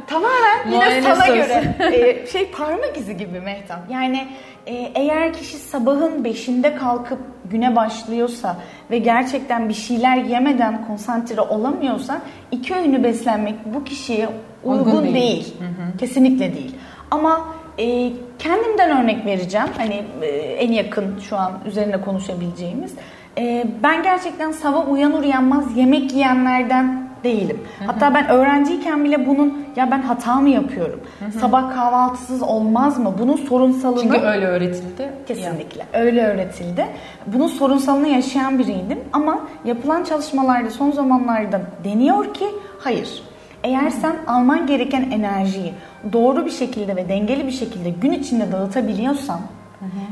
tamamen 0.06 0.66
yine 0.66 0.76
Muayene 0.76 1.02
sana 1.02 1.14
sorusu. 1.14 1.34
göre 1.34 1.74
ee, 1.92 2.26
şey 2.32 2.50
parmak 2.50 2.96
izi 2.96 3.16
gibi 3.16 3.40
Mehtap. 3.40 3.90
Yani 3.90 4.26
e, 4.66 4.74
eğer 4.74 5.32
kişi 5.32 5.56
sabahın 5.58 6.24
beşinde 6.24 6.76
kalkıp 6.76 7.18
güne 7.50 7.76
başlıyorsa 7.76 8.56
ve 8.90 8.98
gerçekten 8.98 9.68
bir 9.68 9.74
şeyler 9.74 10.16
yemeden 10.16 10.86
konsantre 10.86 11.40
olamıyorsa 11.40 12.20
iki 12.50 12.74
öğünü 12.74 13.04
beslenmek 13.04 13.54
bu 13.74 13.84
kişiye 13.84 14.28
uygun, 14.64 14.84
uygun 14.84 15.02
değil. 15.04 15.14
değil. 15.14 15.54
Hı 15.58 15.64
hı. 15.64 15.96
Kesinlikle 15.98 16.54
değil. 16.54 16.74
Ama 17.10 17.53
e, 17.78 18.12
kendimden 18.38 19.02
örnek 19.02 19.26
vereceğim. 19.26 19.68
Hani 19.76 20.04
e, 20.22 20.26
en 20.36 20.72
yakın 20.72 21.18
şu 21.18 21.36
an 21.36 21.52
üzerine 21.66 22.00
konuşabileceğimiz. 22.00 22.94
E, 23.38 23.66
ben 23.82 24.02
gerçekten 24.02 24.52
sabah 24.52 24.92
uyanır 24.92 25.22
uyanmaz 25.22 25.76
yemek 25.76 26.12
yiyenlerden 26.12 27.04
değilim. 27.24 27.60
Hı 27.78 27.84
hı. 27.84 27.86
Hatta 27.86 28.14
ben 28.14 28.28
öğrenciyken 28.28 29.04
bile 29.04 29.26
bunun 29.26 29.66
ya 29.76 29.90
ben 29.90 30.02
hata 30.02 30.34
mı 30.34 30.48
yapıyorum? 30.48 31.00
Hı 31.18 31.24
hı. 31.24 31.40
Sabah 31.40 31.74
kahvaltısız 31.74 32.42
olmaz 32.42 32.98
mı? 32.98 33.14
Bunun 33.18 33.36
sorunsalını 33.36 34.02
Çünkü 34.02 34.18
öyle 34.18 34.46
öğretildi. 34.46 35.12
Kesinlikle. 35.28 35.80
Ya. 35.80 36.00
Öyle 36.00 36.26
öğretildi. 36.26 36.86
Bunun 37.26 37.46
sorunsalını 37.46 38.08
yaşayan 38.08 38.58
biriydim 38.58 38.98
ama 39.12 39.40
yapılan 39.64 40.04
çalışmalarda 40.04 40.70
son 40.70 40.90
zamanlarda 40.90 41.60
deniyor 41.84 42.34
ki 42.34 42.46
hayır. 42.78 43.22
Eğer 43.64 43.90
sen 43.90 44.16
alman 44.26 44.66
gereken 44.66 45.10
enerjiyi 45.10 45.72
doğru 46.12 46.46
bir 46.46 46.50
şekilde 46.50 46.96
ve 46.96 47.08
dengeli 47.08 47.46
bir 47.46 47.52
şekilde 47.52 47.90
gün 47.90 48.12
içinde 48.12 48.52
dağıtabiliyorsan 48.52 49.40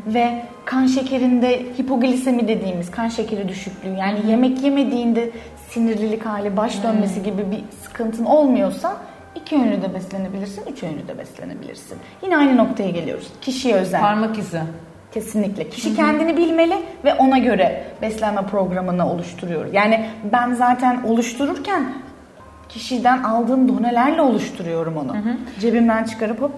ve 0.07 0.43
kan 0.65 0.87
şekerinde 0.87 1.61
hipoglisemi 1.79 2.49
dediğimiz 2.49 2.91
kan 2.91 3.09
şekeri 3.09 3.49
düşüklüğü 3.49 3.95
yani 3.99 4.19
hı 4.19 4.23
hı. 4.23 4.31
yemek 4.31 4.63
yemediğinde 4.63 5.31
sinirlilik 5.69 6.27
hali, 6.27 6.57
baş 6.57 6.83
dönmesi 6.83 7.17
hmm. 7.17 7.25
gibi 7.25 7.51
bir 7.51 7.65
sıkıntın 7.83 8.25
olmuyorsa 8.25 8.97
iki 9.35 9.55
yönlü 9.55 9.83
de 9.83 9.95
beslenebilirsin, 9.95 10.63
üç 10.73 10.83
yönlü 10.83 11.09
de 11.09 11.19
beslenebilirsin. 11.19 11.99
Yine 12.23 12.37
aynı 12.37 12.57
noktaya 12.57 12.91
geliyoruz. 12.91 13.29
Kişiye 13.41 13.75
özel. 13.75 14.01
Parmak 14.01 14.39
izi. 14.39 14.61
Kesinlikle. 15.13 15.69
Kişi 15.69 15.89
Hı-hı. 15.89 15.97
kendini 15.97 16.37
bilmeli 16.37 16.75
ve 17.05 17.15
ona 17.15 17.39
göre 17.39 17.85
beslenme 18.03 18.47
programını 18.47 19.13
oluşturuyor. 19.13 19.73
Yani 19.73 20.07
ben 20.33 20.55
zaten 20.55 21.03
oluştururken 21.03 21.93
kişiden 22.73 23.23
aldığım 23.23 23.69
donelerle 23.69 24.23
oluşturuyorum 24.23 24.97
onu. 24.97 25.15
Hı-hı. 25.15 25.37
Cebimden 25.61 26.05
çıkarıp 26.05 26.43
hop 26.43 26.53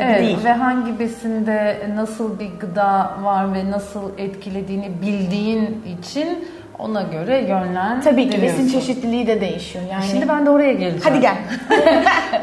Evet 0.00 0.20
değil. 0.20 0.38
ve 0.44 0.52
hangi 0.52 0.98
besinde 0.98 1.76
nasıl 1.94 2.38
bir 2.38 2.50
gıda 2.60 3.10
var 3.22 3.54
ve 3.54 3.70
nasıl 3.70 4.18
etkilediğini 4.18 4.90
bildiğin 5.02 5.82
için 5.98 6.44
ona 6.78 7.02
göre 7.02 7.38
yönlen. 7.40 8.00
Tabii 8.00 8.30
ki 8.30 8.42
besin 8.42 8.68
çeşitliliği 8.68 9.26
de 9.26 9.40
değişiyor. 9.40 9.84
Yani 9.92 10.04
Şimdi 10.04 10.28
ben 10.28 10.46
de 10.46 10.50
oraya 10.50 10.72
geleceğim. 10.72 11.02
Hadi 11.04 11.20
gel. 11.20 11.36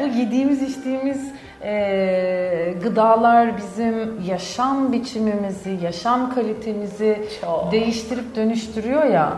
Bu 0.02 0.18
yediğimiz 0.18 0.62
içtiğimiz 0.62 1.32
e, 1.62 2.74
gıdalar 2.82 3.56
bizim 3.56 4.20
yaşam 4.26 4.92
biçimimizi, 4.92 5.78
yaşam 5.82 6.34
kalitemizi 6.34 7.18
Çok. 7.40 7.72
değiştirip 7.72 8.36
dönüştürüyor 8.36 9.04
ya. 9.04 9.32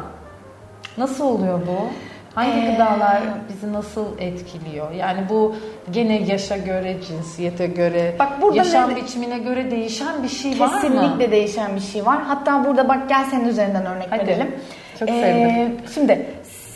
Nasıl 0.98 1.24
oluyor 1.24 1.60
bu? 1.66 1.88
Hangi 2.38 2.66
ee, 2.66 2.72
gıdalar 2.72 3.22
bizi 3.48 3.72
nasıl 3.72 4.18
etkiliyor? 4.18 4.90
Yani 4.92 5.20
bu 5.28 5.56
gene 5.90 6.22
yaşa 6.22 6.56
göre, 6.56 6.96
cinsiyete 7.08 7.66
göre, 7.66 8.14
bak 8.18 8.42
burada 8.42 8.56
yaşam 8.56 8.90
ne, 8.90 8.96
biçimine 8.96 9.38
göre 9.38 9.70
değişen 9.70 10.22
bir 10.22 10.28
şey 10.28 10.60
var 10.60 10.66
mı? 10.66 10.80
Kesinlikle 10.80 11.30
değişen 11.30 11.76
bir 11.76 11.80
şey 11.80 12.06
var. 12.06 12.22
Hatta 12.22 12.64
burada 12.64 12.88
bak 12.88 13.08
gel 13.08 13.24
senin 13.24 13.48
üzerinden 13.48 13.86
örnek 13.86 14.06
Hadi. 14.10 14.26
verelim. 14.26 14.54
Çok 14.98 15.08
ee, 15.08 15.12
sevdim. 15.12 15.76
Şimdi 15.94 16.26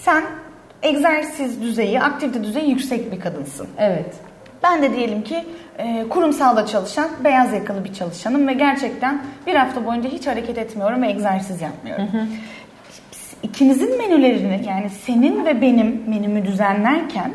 sen 0.02 0.24
egzersiz 0.82 1.62
düzeyi, 1.62 2.00
aktivite 2.00 2.44
düzeyi 2.44 2.70
yüksek 2.70 3.12
bir 3.12 3.20
kadınsın. 3.20 3.68
Evet. 3.78 4.14
Ben 4.62 4.82
de 4.82 4.96
diyelim 4.96 5.22
ki 5.22 5.44
e, 5.78 6.04
kurumsalda 6.08 6.66
çalışan, 6.66 7.08
beyaz 7.24 7.52
yakalı 7.52 7.84
bir 7.84 7.92
çalışanım 7.92 8.48
ve 8.48 8.52
gerçekten 8.52 9.22
bir 9.46 9.54
hafta 9.54 9.86
boyunca 9.86 10.10
hiç 10.10 10.26
hareket 10.26 10.58
etmiyorum 10.58 11.02
ve 11.02 11.08
egzersiz 11.08 11.62
yapmıyorum. 11.62 12.08
Hı 12.12 12.18
hı. 12.18 12.26
İkinizin 13.42 13.98
menülerini 13.98 14.64
yani 14.68 14.90
senin 14.90 15.44
ve 15.44 15.60
benim 15.60 16.02
menümü 16.06 16.46
düzenlerken 16.46 17.32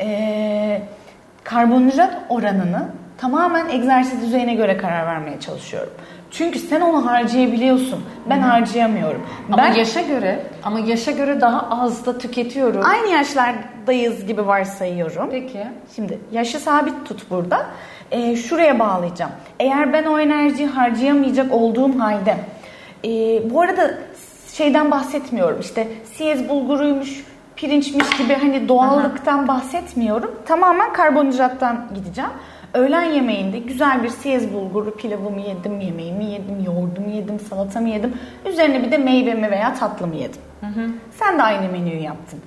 e, 0.00 0.82
karbonhidrat 1.44 2.18
oranını 2.28 2.88
tamamen 3.18 3.68
egzersiz 3.68 4.22
düzeyine 4.22 4.54
göre 4.54 4.76
karar 4.76 5.06
vermeye 5.06 5.40
çalışıyorum. 5.40 5.92
Çünkü 6.30 6.58
sen 6.58 6.80
onu 6.80 7.06
harcayabiliyorsun. 7.06 8.04
Ben 8.30 8.36
Hı-hı. 8.36 8.46
harcayamıyorum. 8.46 9.26
Ama 9.48 9.56
ben, 9.56 9.72
yaşa 9.72 10.00
göre 10.00 10.42
ama 10.62 10.80
yaşa 10.80 11.10
göre 11.10 11.40
daha 11.40 11.82
az 11.82 12.06
da 12.06 12.18
tüketiyorum. 12.18 12.82
Aynı 12.84 13.08
yaşlardayız 13.08 14.26
gibi 14.26 14.46
varsayıyorum. 14.46 15.28
Peki. 15.30 15.66
Şimdi 15.96 16.18
yaşı 16.32 16.58
sabit 16.58 17.06
tut 17.08 17.30
burada. 17.30 17.66
Ee, 18.10 18.36
şuraya 18.36 18.78
bağlayacağım. 18.78 19.32
Eğer 19.60 19.92
ben 19.92 20.04
o 20.04 20.18
enerjiyi 20.18 20.68
harcayamayacak 20.68 21.52
olduğum 21.52 22.00
halde 22.00 22.36
e, 23.04 23.10
bu 23.50 23.60
arada 23.60 23.94
şeyden 24.56 24.90
bahsetmiyorum. 24.90 25.60
İşte 25.60 25.88
siyez 26.14 26.48
bulguruymuş, 26.48 27.24
pirinçmiş 27.56 28.16
gibi 28.16 28.34
hani 28.34 28.68
doğallıktan 28.68 29.38
Aha. 29.38 29.48
bahsetmiyorum. 29.48 30.30
Tamamen 30.46 30.92
karbonhidrattan 30.92 31.86
gideceğim. 31.94 32.30
Öğlen 32.74 33.02
yemeğinde 33.04 33.58
güzel 33.58 34.02
bir 34.02 34.08
siyez 34.08 34.52
bulguru 34.52 34.96
pilavımı 34.96 35.40
yedim, 35.40 35.80
yemeğimi 35.80 36.24
yedim, 36.24 36.64
yoğurdumu 36.66 37.10
yedim, 37.10 37.40
salatamı 37.40 37.88
yedim. 37.88 38.14
Üzerine 38.46 38.82
bir 38.82 38.92
de 38.92 38.98
meyvemi 38.98 39.50
veya 39.50 39.74
tatlımı 39.74 40.16
yedim. 40.16 40.40
Hı 40.60 40.66
hı. 40.66 40.88
Sen 41.10 41.38
de 41.38 41.42
aynı 41.42 41.72
menüyü 41.72 42.00
yaptın. 42.00 42.40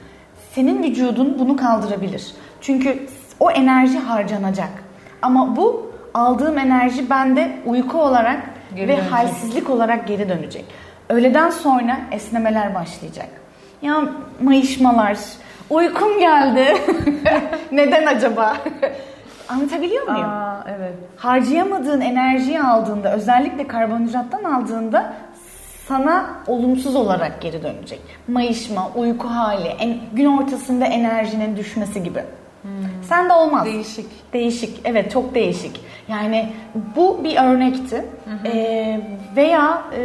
Senin 0.51 0.83
vücudun 0.83 1.39
bunu 1.39 1.57
kaldırabilir. 1.57 2.33
Çünkü 2.61 3.07
o 3.39 3.51
enerji 3.51 3.99
harcanacak. 3.99 4.69
Ama 5.21 5.55
bu 5.55 5.91
aldığım 6.13 6.57
enerji 6.57 7.09
bende 7.09 7.51
uyku 7.65 8.01
olarak 8.01 8.39
geri 8.75 8.87
ve 8.87 8.97
dönecek. 8.97 9.11
halsizlik 9.11 9.69
olarak 9.69 10.07
geri 10.07 10.29
dönecek. 10.29 10.65
Öğleden 11.09 11.49
sonra 11.49 11.97
esnemeler 12.11 12.75
başlayacak. 12.75 13.27
Ya 13.81 14.03
mayışmalar, 14.43 15.17
uykum 15.69 16.19
geldi. 16.19 16.77
Neden 17.71 18.05
acaba? 18.05 18.57
Anlatabiliyor 19.49 20.07
muyum? 20.07 20.29
Aa, 20.29 20.65
evet. 20.77 20.93
Harcayamadığın 21.17 22.01
enerjiyi 22.01 22.61
aldığında, 22.61 23.13
özellikle 23.13 23.67
karbonhidrattan 23.67 24.43
aldığında 24.43 25.13
sana 25.87 26.25
olumsuz 26.47 26.95
olarak 26.95 27.41
geri 27.41 27.63
dönecek. 27.63 28.01
Mayışma, 28.27 28.91
uyku 28.95 29.27
hali, 29.27 29.67
en, 29.67 29.97
gün 30.13 30.25
ortasında 30.25 30.85
enerjinin 30.85 31.57
düşmesi 31.57 32.03
gibi. 32.03 32.23
Hmm. 32.61 32.69
Sen 33.09 33.29
de 33.29 33.33
olmaz. 33.33 33.65
Değişik. 33.65 34.33
Değişik. 34.33 34.81
Evet 34.85 35.11
çok 35.11 35.35
değişik. 35.35 35.81
Yani 36.07 36.49
bu 36.95 37.23
bir 37.23 37.37
örnekti. 37.37 37.95
Hı 37.95 38.31
hı. 38.31 38.47
Ee, 38.47 39.01
veya 39.35 39.81
e, 39.97 40.01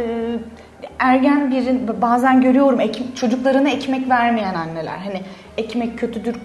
ergen 0.99 1.51
birin 1.51 2.01
bazen 2.01 2.41
görüyorum 2.41 2.79
ek, 2.79 3.03
çocuklarına 3.15 3.69
ekmek 3.69 4.09
vermeyen 4.09 4.53
anneler. 4.53 4.97
Hani 4.97 5.21
ekmek 5.57 5.99
kötüdür 5.99 6.35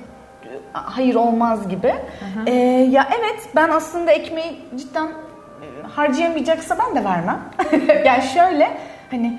hayır 0.73 1.14
olmaz 1.14 1.68
gibi. 1.68 1.94
Ee, 2.47 2.54
ya 2.90 3.09
evet 3.18 3.49
ben 3.56 3.68
aslında 3.68 4.11
ekmeği 4.11 4.61
cidden 4.76 5.06
e, 5.06 5.87
harcayamayacaksa 5.87 6.76
ben 6.78 6.97
de 6.97 7.04
vermem. 7.04 7.40
yani 8.06 8.23
şöyle 8.23 8.70
hani 9.11 9.38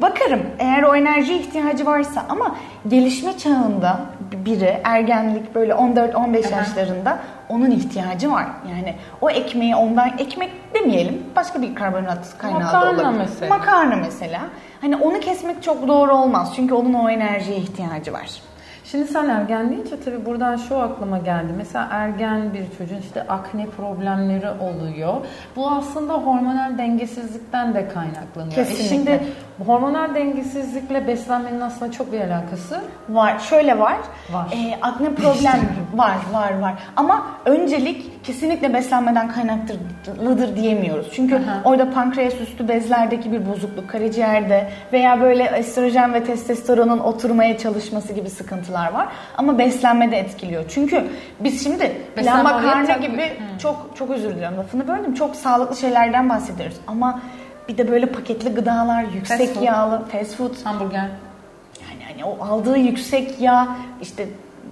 bakarım 0.00 0.42
eğer 0.58 0.82
o 0.82 0.94
enerji 0.94 1.34
ihtiyacı 1.36 1.86
varsa 1.86 2.26
ama 2.28 2.56
gelişme 2.88 3.38
çağında 3.38 4.00
biri 4.32 4.80
ergenlik 4.84 5.54
böyle 5.54 5.72
14-15 5.72 6.52
yaşlarında 6.56 7.18
onun 7.48 7.70
ihtiyacı 7.70 8.30
var. 8.30 8.46
Yani 8.70 8.94
o 9.20 9.30
ekmeği 9.30 9.76
ondan 9.76 10.10
ekmek 10.18 10.50
demeyelim 10.74 11.22
başka 11.36 11.62
bir 11.62 11.74
karbonhidrat 11.74 12.38
kaynağı 12.38 12.60
Makarna 12.60 12.96
da 12.98 13.02
olabilir. 13.02 13.18
Mesela. 13.18 13.56
Makarna 13.56 13.96
mesela. 13.96 14.40
Hani 14.80 14.96
onu 14.96 15.20
kesmek 15.20 15.62
çok 15.62 15.88
doğru 15.88 16.14
olmaz 16.14 16.52
çünkü 16.56 16.74
onun 16.74 16.94
o 16.94 17.10
enerjiye 17.10 17.56
ihtiyacı 17.56 18.12
var. 18.12 18.30
Şimdi 18.90 19.06
sen 19.06 19.28
ergen 19.28 19.70
deyince 19.70 20.00
tabii 20.04 20.26
buradan 20.26 20.56
şu 20.56 20.76
aklıma 20.78 21.18
geldi. 21.18 21.52
Mesela 21.56 21.88
ergen 21.90 22.54
bir 22.54 22.78
çocuğun 22.78 23.00
işte 23.00 23.22
akne 23.28 23.66
problemleri 23.66 24.50
oluyor. 24.50 25.14
Bu 25.56 25.70
aslında 25.70 26.12
hormonal 26.12 26.78
dengesizlikten 26.78 27.74
de 27.74 27.88
kaynaklanıyor. 27.88 28.54
Kesinlikle. 28.54 28.84
E 28.84 28.88
şimdi 28.88 29.22
hormonal 29.66 30.14
dengesizlikle 30.14 31.06
beslenmenin 31.06 31.60
aslında 31.60 31.92
çok 31.92 32.12
bir 32.12 32.20
alakası 32.20 32.80
var. 33.08 33.38
Şöyle 33.38 33.78
var. 33.78 33.96
Var. 34.32 34.46
E, 34.52 34.78
akne 34.82 35.14
problem 35.14 35.60
var, 35.94 36.16
var, 36.32 36.58
var. 36.58 36.74
Ama 36.96 37.26
öncelik 37.44 38.24
kesinlikle 38.24 38.74
beslenmeden 38.74 39.28
kaynaklıdır 39.32 40.56
diyemiyoruz. 40.56 41.08
Çünkü 41.12 41.36
Aha. 41.36 41.60
orada 41.64 41.90
pankreas 41.90 42.34
üstü 42.40 42.68
bezlerdeki 42.68 43.32
bir 43.32 43.46
bozukluk, 43.46 43.90
karaciğerde 43.90 44.70
veya 44.92 45.20
böyle 45.20 45.44
estrojen 45.44 46.14
ve 46.14 46.24
testosteronun 46.24 46.98
oturmaya 46.98 47.58
çalışması 47.58 48.12
gibi 48.12 48.30
sıkıntılar 48.30 48.92
var. 48.92 49.08
Ama 49.36 49.58
beslenmede 49.58 50.18
etkiliyor. 50.18 50.64
Çünkü 50.68 51.04
biz 51.40 51.64
şimdi 51.64 51.92
Beslenme 52.16 52.50
tak- 52.86 53.02
gibi 53.02 53.22
Hı. 53.22 53.58
çok 53.58 53.90
çok 53.94 54.10
özür 54.10 54.30
diliyorum 54.30 54.58
lafını 54.58 54.88
böldüm. 54.88 55.14
Çok 55.14 55.36
sağlıklı 55.36 55.76
şeylerden 55.76 56.28
bahsediyoruz. 56.28 56.76
Ama 56.86 57.20
bir 57.70 57.78
de 57.78 57.90
böyle 57.90 58.06
paketli 58.06 58.50
gıdalar, 58.54 59.02
yüksek 59.14 59.38
Fast 59.38 59.54
food. 59.54 59.62
yağlı, 59.62 60.02
fast 60.12 60.34
food 60.36 60.54
hamburger. 60.64 61.08
yani 61.82 62.04
hani 62.12 62.24
o 62.24 62.44
aldığı 62.44 62.76
yüksek 62.78 63.40
yağ 63.40 63.68
işte 64.02 64.28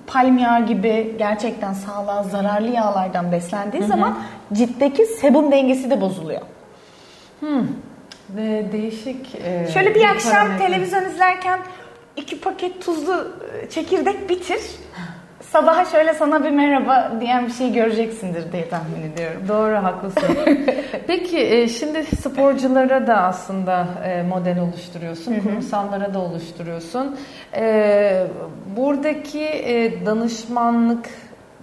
palm 0.06 0.38
yağı 0.38 0.66
gibi 0.66 1.14
gerçekten 1.18 1.72
sağlığa 1.72 2.22
zararlı 2.22 2.68
yağlardan 2.68 3.32
beslendiği 3.32 3.82
zaman 3.82 4.18
ciltteki 4.52 5.06
sebum 5.06 5.52
dengesi 5.52 5.90
de 5.90 6.00
bozuluyor. 6.00 6.40
Ve 8.36 8.72
değişik 8.72 9.34
e, 9.34 9.68
Şöyle 9.74 9.94
bir 9.94 10.04
akşam 10.04 10.32
parametre. 10.32 10.66
televizyon 10.66 11.04
izlerken 11.04 11.58
iki 12.16 12.40
paket 12.40 12.84
tuzlu 12.84 13.28
e, 13.62 13.70
çekirdek 13.70 14.28
bitir. 14.30 14.60
Sabaha 15.52 15.84
şöyle 15.84 16.14
sana 16.14 16.44
bir 16.44 16.50
merhaba 16.50 17.12
diyen 17.20 17.46
bir 17.46 17.52
şey 17.52 17.72
göreceksindir 17.72 18.52
diye 18.52 18.68
tahmin 18.68 19.02
ediyorum. 19.12 19.42
Doğru 19.48 19.74
haklısın. 19.74 20.36
Peki 21.06 21.38
e, 21.38 21.68
şimdi 21.68 22.04
sporculara 22.04 23.06
da 23.06 23.16
aslında 23.16 23.86
e, 24.04 24.22
model 24.22 24.60
oluşturuyorsun, 24.60 25.40
kurumsallara 25.40 26.14
da 26.14 26.18
oluşturuyorsun. 26.18 27.16
E, 27.54 28.26
buradaki 28.76 29.48
danışmanlık 30.06 31.08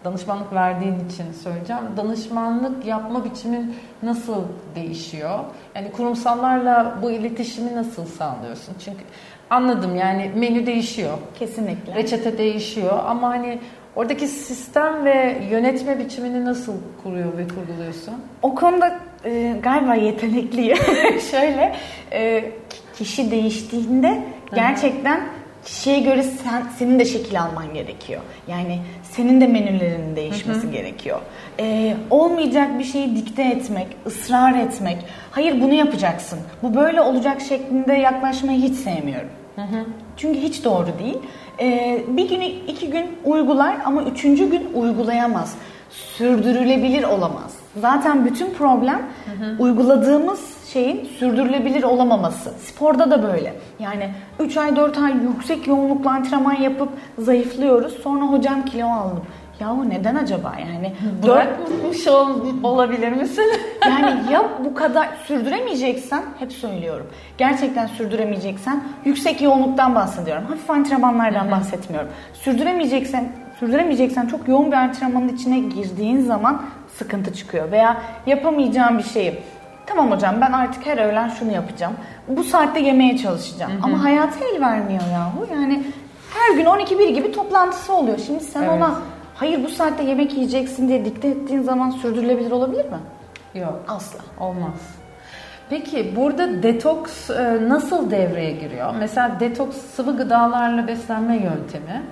danışmanlık 0.06 0.54
verdiğin 0.54 1.10
için 1.10 1.26
söyleyeceğim. 1.44 1.82
Danışmanlık 1.98 2.86
yapma 2.86 3.26
biçimin 3.26 3.76
nasıl 4.04 4.44
değişiyor? 4.76 5.40
Yani 5.76 5.92
kurumsallarla 5.92 6.96
bu 7.02 7.12
iletişimi 7.12 7.76
nasıl 7.76 8.06
sağlıyorsun? 8.06 8.76
Çünkü 8.86 9.04
anladım 9.50 9.96
yani 9.96 10.32
menü 10.36 10.66
değişiyor. 10.66 11.18
Kesinlikle. 11.40 11.96
Reçete 11.96 12.38
değişiyor 12.38 13.00
ama 13.08 13.30
hani 13.30 13.60
oradaki 13.96 14.28
sistem 14.28 15.06
ve 15.06 15.38
yönetme 15.52 16.00
biçimini 16.00 16.46
nasıl 16.46 16.74
kuruyor 17.04 17.38
ve 17.38 17.48
kurguluyorsun? 17.48 18.14
O 18.42 18.56
konuda 18.56 19.00
e, 19.26 19.56
galiba 19.64 19.96
yetenekliyim. 19.96 20.78
Şöyle 21.32 21.76
e, 22.12 22.52
kişi 22.98 23.32
değiştiğinde 23.32 24.24
gerçekten 24.56 25.22
kişiye 25.66 26.00
göre 26.00 26.24
sen, 26.24 26.64
senin 26.80 27.00
de 27.00 27.06
şekil 27.06 27.42
alman 27.42 27.74
gerekiyor. 27.74 28.22
Yani 28.48 28.80
senin 29.04 29.42
de 29.42 29.48
menülerinin 29.48 30.16
değişmesi 30.16 30.72
gerekiyor. 30.72 31.20
E, 31.60 31.96
olmayacak 32.10 32.80
bir 32.80 32.84
şeyi 32.84 33.16
dikte 33.16 33.44
etmek, 33.44 33.88
ısrar 34.06 34.54
etmek, 34.54 34.98
hayır 35.32 35.62
bunu 35.62 35.74
yapacaksın, 35.74 36.40
bu 36.64 36.76
böyle 36.76 37.02
olacak 37.02 37.42
şeklinde 37.42 37.94
yaklaşmayı 37.94 38.62
hiç 38.62 38.76
sevmiyorum. 38.76 39.30
Çünkü 40.18 40.40
hiç 40.40 40.64
doğru 40.64 40.88
değil. 41.00 41.18
E, 41.60 42.02
bir 42.08 42.30
gün, 42.30 42.42
iki 42.42 42.90
gün 42.90 43.06
uygular 43.26 43.76
ama 43.86 44.04
üçüncü 44.04 44.52
gün 44.52 44.68
uygulayamaz. 44.74 45.56
Sürdürülebilir 45.90 47.04
olamaz. 47.04 47.54
Zaten 47.82 48.26
bütün 48.26 48.54
problem 48.54 49.02
uyguladığımız 49.60 50.40
şeyin 50.76 51.06
sürdürülebilir 51.20 51.84
olamaması. 51.84 52.50
Sporda 52.50 53.12
da 53.12 53.24
böyle. 53.24 53.54
Yani 53.80 54.10
3 54.40 54.58
ay 54.58 54.76
4 54.76 54.98
ay 54.98 55.14
yüksek 55.14 55.68
yoğunlukla 55.68 56.12
antrenman 56.12 56.54
yapıp 56.54 56.90
zayıflıyoruz. 57.18 57.94
Sonra 57.94 58.26
hocam 58.26 58.66
kilo 58.66 58.88
aldım. 58.88 59.24
Yahu 59.60 59.90
neden 59.90 60.16
acaba 60.16 60.54
yani? 60.60 60.94
Bırakmış 61.24 62.08
ol, 62.08 62.30
olabilir 62.64 63.12
misin? 63.12 63.46
yani 63.86 64.32
ya 64.32 64.44
bu 64.66 64.76
kadar 64.76 65.10
sürdüremeyeceksen 65.28 66.24
hep 66.40 66.52
söylüyorum. 66.52 67.08
Gerçekten 67.38 67.88
sürdüremeyeceksen 67.88 68.84
yüksek 69.06 69.42
yoğunluktan 69.42 69.96
bahsediyorum. 69.96 70.44
Hafif 70.46 70.70
antrenmanlardan 70.70 71.52
bahsetmiyorum. 71.52 72.10
Sürdüremeyeceksen 72.34 73.32
sürdüremeyeceksen 73.60 74.28
çok 74.28 74.48
yoğun 74.48 74.72
bir 74.72 74.78
antrenmanın 74.78 75.30
içine 75.30 75.60
girdiğin 75.60 76.20
zaman 76.20 76.62
sıkıntı 76.98 77.34
çıkıyor 77.34 77.72
veya 77.72 77.98
yapamayacağın 78.28 78.98
bir 78.98 79.04
şeyi 79.04 79.40
Tamam 79.86 80.12
hocam 80.12 80.42
ben 80.42 80.52
artık 80.52 80.86
her 80.86 80.98
öğlen 80.98 81.30
şunu 81.30 81.52
yapacağım. 81.52 81.94
Bu 82.28 82.44
saatte 82.44 82.80
yemeye 82.80 83.18
çalışacağım. 83.18 83.72
Ama 83.84 84.04
hayatı 84.04 84.40
el 84.46 84.62
vermiyor 84.62 85.02
yahu. 85.14 85.48
Yani 85.54 85.84
her 86.34 86.56
gün 86.58 86.66
12-1 86.66 87.10
gibi 87.14 87.32
toplantısı 87.32 87.94
oluyor. 87.94 88.18
Şimdi 88.26 88.44
sen 88.44 88.62
Evet. 88.64 88.72
ona 88.72 89.00
hayır 89.36 89.64
bu 89.64 89.70
saatte 89.70 90.04
yemek 90.04 90.34
yiyeceksin 90.34 90.88
diye 90.88 91.06
dikte 91.06 91.28
ettiğin 91.28 91.62
zaman 91.62 91.90
sürdürülebilir 91.90 92.52
olabilir 92.52 92.86
mi? 92.86 92.98
Yok. 93.56 93.80
Asla. 93.88 94.20
Olmaz. 94.40 94.96
Peki 95.70 96.14
burada 96.16 96.64
detoks 96.64 97.30
e, 97.30 97.70
nasıl 97.70 98.12
devreye 98.12 98.52
giriyor? 98.52 98.94
Mesela 99.00 99.40
detoks 99.40 99.78
sıvı 99.78 100.18
gıdalarla 100.18 100.88
beslenme 100.88 101.36
yöntemi. 101.36 102.04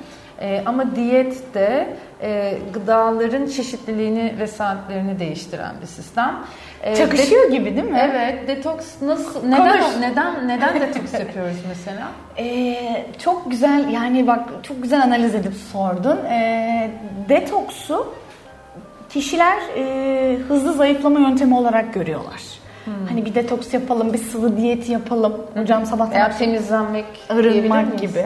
E, 0.43 0.63
ama 0.65 0.95
diyet 0.95 1.53
de 1.53 1.87
e, 2.21 2.57
gıdaların 2.73 3.45
çeşitliliğini 3.47 4.35
ve 4.39 4.47
saatlerini 4.47 5.19
değiştiren 5.19 5.75
bir 5.81 5.87
sistem. 5.87 6.35
E, 6.83 6.95
Çakışıyor 6.95 7.51
gibi 7.51 7.75
değil 7.75 7.89
mi? 7.89 8.09
Evet, 8.11 8.47
detoks 8.47 8.85
nasıl 9.01 9.45
neden 9.47 9.79
Konuş. 9.81 9.85
neden 9.99 10.47
neden 10.47 10.79
detoks 10.79 11.13
yapıyoruz 11.19 11.57
mesela? 11.67 12.07
Ee, 12.37 13.05
çok 13.19 13.51
güzel 13.51 13.89
yani 13.89 14.27
bak 14.27 14.49
çok 14.63 14.83
güzel 14.83 15.03
analiz 15.03 15.35
edip 15.35 15.53
sordun. 15.53 16.17
Ee, 16.25 16.91
detoksu 17.29 18.13
kişiler 19.09 19.57
e, 19.77 20.37
hızlı 20.47 20.73
zayıflama 20.73 21.19
yöntemi 21.19 21.55
olarak 21.57 21.93
görüyorlar. 21.93 22.41
Hani 23.09 23.25
bir 23.25 23.35
detoks 23.35 23.73
yapalım, 23.73 24.13
bir 24.13 24.17
sıvı 24.17 24.57
diyet 24.57 24.89
yapalım. 24.89 25.41
Hocam 25.57 25.85
sabahtan 25.85 26.15
Veya 26.15 26.37
temizlenmek 26.37 27.05
arınmak 27.29 27.99
gibi. 27.99 28.25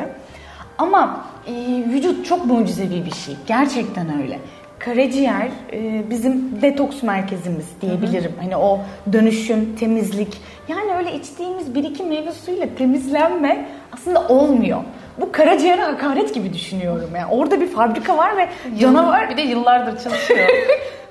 Ama 0.77 1.25
e, 1.47 1.83
vücut 1.93 2.25
çok 2.25 2.45
mucizevi 2.45 3.05
bir 3.05 3.15
şey. 3.15 3.36
Gerçekten 3.47 4.21
öyle. 4.21 4.39
Karaciğer 4.79 5.49
e, 5.73 6.10
bizim 6.10 6.62
detoks 6.62 7.03
merkezimiz 7.03 7.65
diyebilirim. 7.81 8.33
Hani 8.41 8.57
o 8.57 8.79
dönüşüm, 9.13 9.75
temizlik. 9.75 10.41
Yani 10.67 10.93
öyle 10.93 11.15
içtiğimiz 11.15 11.75
bir 11.75 11.83
iki 11.83 12.03
meyve 12.03 12.31
suyuyla 12.31 12.67
temizlenme 12.77 13.67
aslında 13.93 14.27
olmuyor. 14.27 14.81
Bu 15.21 15.31
karaciğere 15.31 15.81
hakaret 15.81 16.33
gibi 16.33 16.53
düşünüyorum. 16.53 17.10
Yani 17.15 17.25
orada 17.31 17.62
bir 17.62 17.67
fabrika 17.67 18.17
var 18.17 18.38
ve 18.38 18.49
canavar. 18.79 19.29
Bir 19.29 19.38
de 19.38 19.41
yıllardır 19.41 20.03
çalışıyor. 20.03 20.49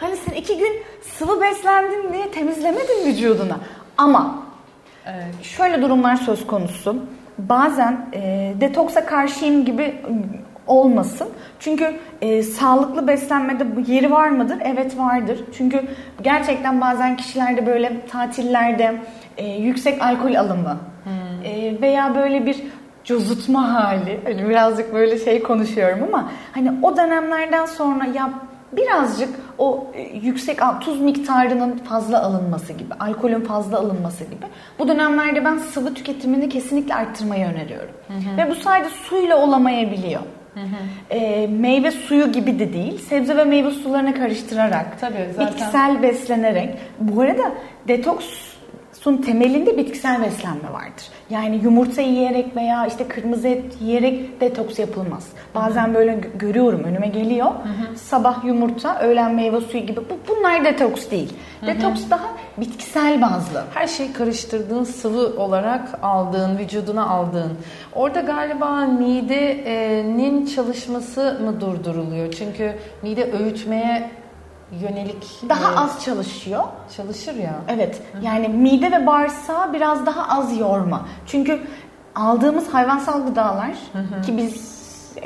Hani 0.00 0.16
sen 0.16 0.34
iki 0.34 0.58
gün 0.58 0.72
sıvı 1.18 1.40
beslendin 1.40 2.12
diye 2.12 2.30
temizlemedin 2.30 3.06
vücuduna. 3.06 3.56
Ama 3.98 4.42
evet. 5.06 5.42
Şöyle 5.42 5.82
durumlar 5.82 6.16
söz 6.16 6.46
konusu. 6.46 6.96
Bazen 7.38 8.06
e, 8.12 8.52
detoksa 8.60 9.06
karşıyım 9.06 9.64
gibi 9.64 9.94
olmasın. 10.66 11.28
Çünkü 11.60 11.94
e, 12.22 12.42
sağlıklı 12.42 13.06
beslenmede 13.06 13.76
bu 13.76 13.80
yeri 13.80 14.10
var 14.10 14.28
mıdır? 14.28 14.58
Evet 14.64 14.98
vardır. 14.98 15.44
Çünkü 15.56 15.82
gerçekten 16.22 16.80
bazen 16.80 17.16
kişilerde 17.16 17.66
böyle 17.66 18.06
tatillerde 18.06 19.00
e, 19.36 19.46
yüksek 19.46 20.02
alkol 20.02 20.34
alımı 20.34 20.78
e, 21.44 21.80
veya 21.80 22.14
böyle 22.14 22.46
bir 22.46 22.62
cozutma 23.04 23.74
hali. 23.74 24.20
Hani 24.24 24.48
birazcık 24.48 24.94
böyle 24.94 25.18
şey 25.18 25.42
konuşuyorum 25.42 26.02
ama 26.02 26.30
hani 26.52 26.72
o 26.82 26.96
dönemlerden 26.96 27.66
sonra 27.66 28.04
ya 28.04 28.30
birazcık 28.76 29.28
o 29.58 29.86
e, 29.94 30.02
yüksek 30.02 30.58
tuz 30.80 31.00
miktarının 31.00 31.78
fazla 31.78 32.22
alınması 32.22 32.72
gibi, 32.72 32.94
alkolün 33.00 33.40
fazla 33.40 33.78
alınması 33.78 34.24
gibi. 34.24 34.46
Bu 34.78 34.88
dönemlerde 34.88 35.44
ben 35.44 35.58
sıvı 35.58 35.94
tüketimini 35.94 36.48
kesinlikle 36.48 36.94
arttırmayı 36.94 37.46
öneriyorum. 37.46 37.94
Ve 38.36 38.50
bu 38.50 38.54
sadece 38.54 38.90
suyla 38.90 39.36
olamayabiliyor. 39.42 40.20
E, 41.10 41.46
meyve 41.46 41.90
suyu 41.90 42.32
gibi 42.32 42.58
de 42.58 42.72
değil, 42.72 42.98
sebze 42.98 43.36
ve 43.36 43.44
meyve 43.44 43.70
sularını 43.70 44.14
karıştırarak, 44.14 45.00
Tabii, 45.00 45.28
zaten- 45.36 45.46
bitkisel 45.52 46.02
beslenerek. 46.02 46.78
Bu 47.00 47.20
arada 47.20 47.52
detoksun 49.06 49.22
temelinde 49.22 49.76
bitkisel 49.76 50.22
beslenme 50.22 50.72
vardır. 50.72 51.04
Yani 51.30 51.60
yumurta 51.62 52.02
yiyerek 52.02 52.56
veya 52.56 52.86
işte 52.86 53.08
kırmızı 53.08 53.48
et 53.48 53.64
yiyerek 53.80 54.40
detoks 54.40 54.78
yapılmaz. 54.78 55.28
Bazen 55.54 55.94
böyle 55.94 56.12
gö- 56.12 56.38
görüyorum 56.38 56.84
önüme 56.84 57.06
geliyor. 57.08 57.46
Sabah 57.96 58.44
yumurta, 58.44 58.98
öğlen 59.00 59.34
meyve 59.34 59.60
suyu 59.60 59.86
gibi. 59.86 60.00
Bu, 60.00 60.18
bunlar 60.28 60.64
detoks 60.64 61.10
değil. 61.10 61.32
Detoks 61.66 62.10
daha 62.10 62.28
bitkisel 62.58 63.22
bazlı. 63.22 63.64
Her 63.74 63.86
şeyi 63.86 64.12
karıştırdığın 64.12 64.84
sıvı 64.84 65.42
olarak 65.42 65.98
aldığın, 66.02 66.58
vücuduna 66.58 67.08
aldığın. 67.08 67.52
Orada 67.94 68.20
galiba 68.20 68.86
midenin 68.86 70.46
çalışması 70.46 71.40
mı 71.44 71.60
durduruluyor? 71.60 72.32
Çünkü 72.32 72.72
mide 73.02 73.32
öğütmeye 73.32 74.10
yönelik 74.72 75.40
daha 75.48 75.72
e, 75.72 75.76
az 75.76 76.04
çalışıyor. 76.04 76.62
çalışır 76.96 77.34
ya. 77.34 77.54
Evet. 77.68 78.02
Yani 78.22 78.48
mide 78.48 78.92
ve 78.92 79.06
bağırsağı 79.06 79.72
biraz 79.72 80.06
daha 80.06 80.38
az 80.38 80.58
yorma. 80.58 81.06
Çünkü 81.26 81.60
aldığımız 82.14 82.74
hayvansal 82.74 83.26
gıdalar 83.26 83.72
ki 84.26 84.36
biz 84.36 84.76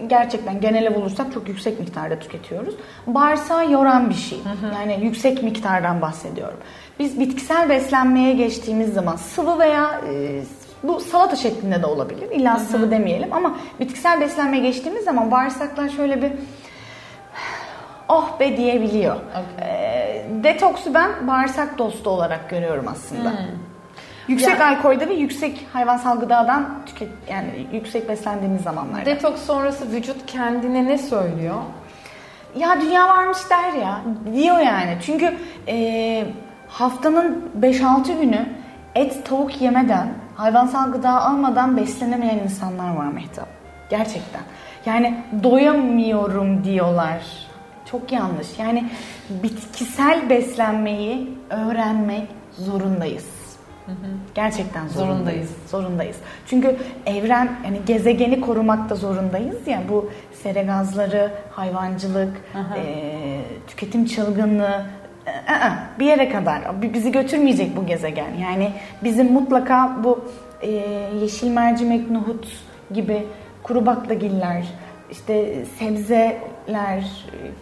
gerçekten 0.07 0.61
genele 0.61 0.95
bulursak 0.95 1.33
çok 1.33 1.49
yüksek 1.49 1.81
miktarda 1.81 2.19
tüketiyoruz. 2.19 2.75
Bağırsağı 3.07 3.73
yoran 3.73 4.11
bir 4.11 4.15
şey. 4.15 4.39
Yani 4.75 5.05
yüksek 5.05 5.43
miktardan 5.43 6.01
bahsediyorum. 6.01 6.59
Biz 6.99 7.21
bitkisel 7.21 7.69
beslenmeye 7.69 8.33
geçtiğimiz 8.33 8.93
zaman 8.93 9.17
sıvı 9.17 9.59
veya 9.59 10.01
e, 10.09 10.43
bu 10.83 11.01
salata 11.01 11.37
şeklinde 11.37 11.83
de 11.83 11.87
olabilir. 11.87 12.31
İlla 12.31 12.57
sıvı 12.59 12.91
demeyelim 12.91 13.33
ama 13.33 13.57
bitkisel 13.81 14.21
beslenmeye 14.21 14.63
geçtiğimiz 14.63 15.05
zaman 15.05 15.31
bağırsaklar 15.31 15.89
şöyle 15.89 16.23
bir 16.23 16.33
oh 18.11 18.41
be 18.41 18.57
diyebiliyor. 18.57 19.17
Okay. 19.17 19.69
E, 19.69 20.27
detoksu 20.45 20.95
ben 20.95 21.11
bağırsak 21.29 21.79
dostu 21.79 22.11
olarak 22.11 22.51
görüyorum 22.51 22.87
aslında. 22.89 23.33
Yüksek 24.29 24.61
Yani- 24.61 24.77
alkolde 24.77 25.09
ve 25.09 25.15
yüksek 25.15 25.67
hayvansal 25.73 26.21
gıdadan 26.21 26.69
tüket 26.87 27.09
yani 27.31 27.67
yüksek 27.73 28.09
beslendiğimiz 28.09 28.63
zamanlarda. 28.63 29.07
Detoks 29.07 29.43
sonrası 29.43 29.93
vücut 29.93 30.27
kendine 30.27 30.87
ne 30.87 30.99
söylüyor? 30.99 31.57
ya 32.57 32.81
dünya 32.81 33.09
varmış 33.09 33.39
der 33.51 33.73
ya 33.73 34.01
diyor 34.35 34.59
yani. 34.59 34.99
Çünkü 35.07 35.37
e, 35.69 36.25
haftanın 36.69 37.51
5-6 37.61 38.21
günü 38.21 38.47
et 38.95 39.27
tavuk 39.27 39.61
yemeden 39.61 40.09
hayvansal 40.37 40.93
gıda 40.93 41.23
almadan 41.23 41.77
beslenemeyen 41.77 42.39
insanlar 42.39 42.97
var 42.97 43.07
Mehtap. 43.07 43.49
Gerçekten. 43.91 44.41
Yani 44.87 45.15
doyamıyorum 45.43 46.65
diyorlar. 46.65 47.21
Çok 47.91 48.13
yanlış. 48.13 48.59
Yani 48.59 48.85
bitkisel 49.43 50.31
beslenmeyi 50.31 51.31
öğrenmek 51.51 52.29
zorundayız. 52.59 53.27
Gerçekten 54.35 54.89
zorundayız. 54.89 55.17
Zorundayız. 55.19 55.51
Zorundayız. 55.71 56.17
Çünkü 56.47 56.77
evren 57.07 57.51
yani 57.65 57.81
gezegeni 57.87 58.41
korumakta 58.41 58.95
zorundayız 58.95 59.67
ya 59.67 59.83
bu 59.89 60.11
sera 60.43 60.63
gazları, 60.63 61.31
hayvancılık, 61.51 62.33
eee, 62.77 63.41
tüketim 63.67 64.07
çılgınlığı 64.07 64.85
e, 65.27 65.31
e, 65.31 65.57
bir 65.99 66.07
yere 66.07 66.29
kadar 66.29 66.83
bi- 66.83 66.95
bizi 66.95 67.13
götürmeyecek 67.13 67.77
bu 67.77 67.87
gezegen. 67.87 68.35
Yani 68.43 68.71
bizim 69.05 69.33
mutlaka 69.33 69.97
bu 70.05 70.25
eee, 70.63 71.09
yeşil 71.21 71.49
mercimek, 71.51 72.11
nohut 72.11 72.47
gibi 72.95 73.27
kuru 73.63 73.87
baklagiller, 73.87 74.65
işte 75.13 75.65
sebzeler, 75.79 77.05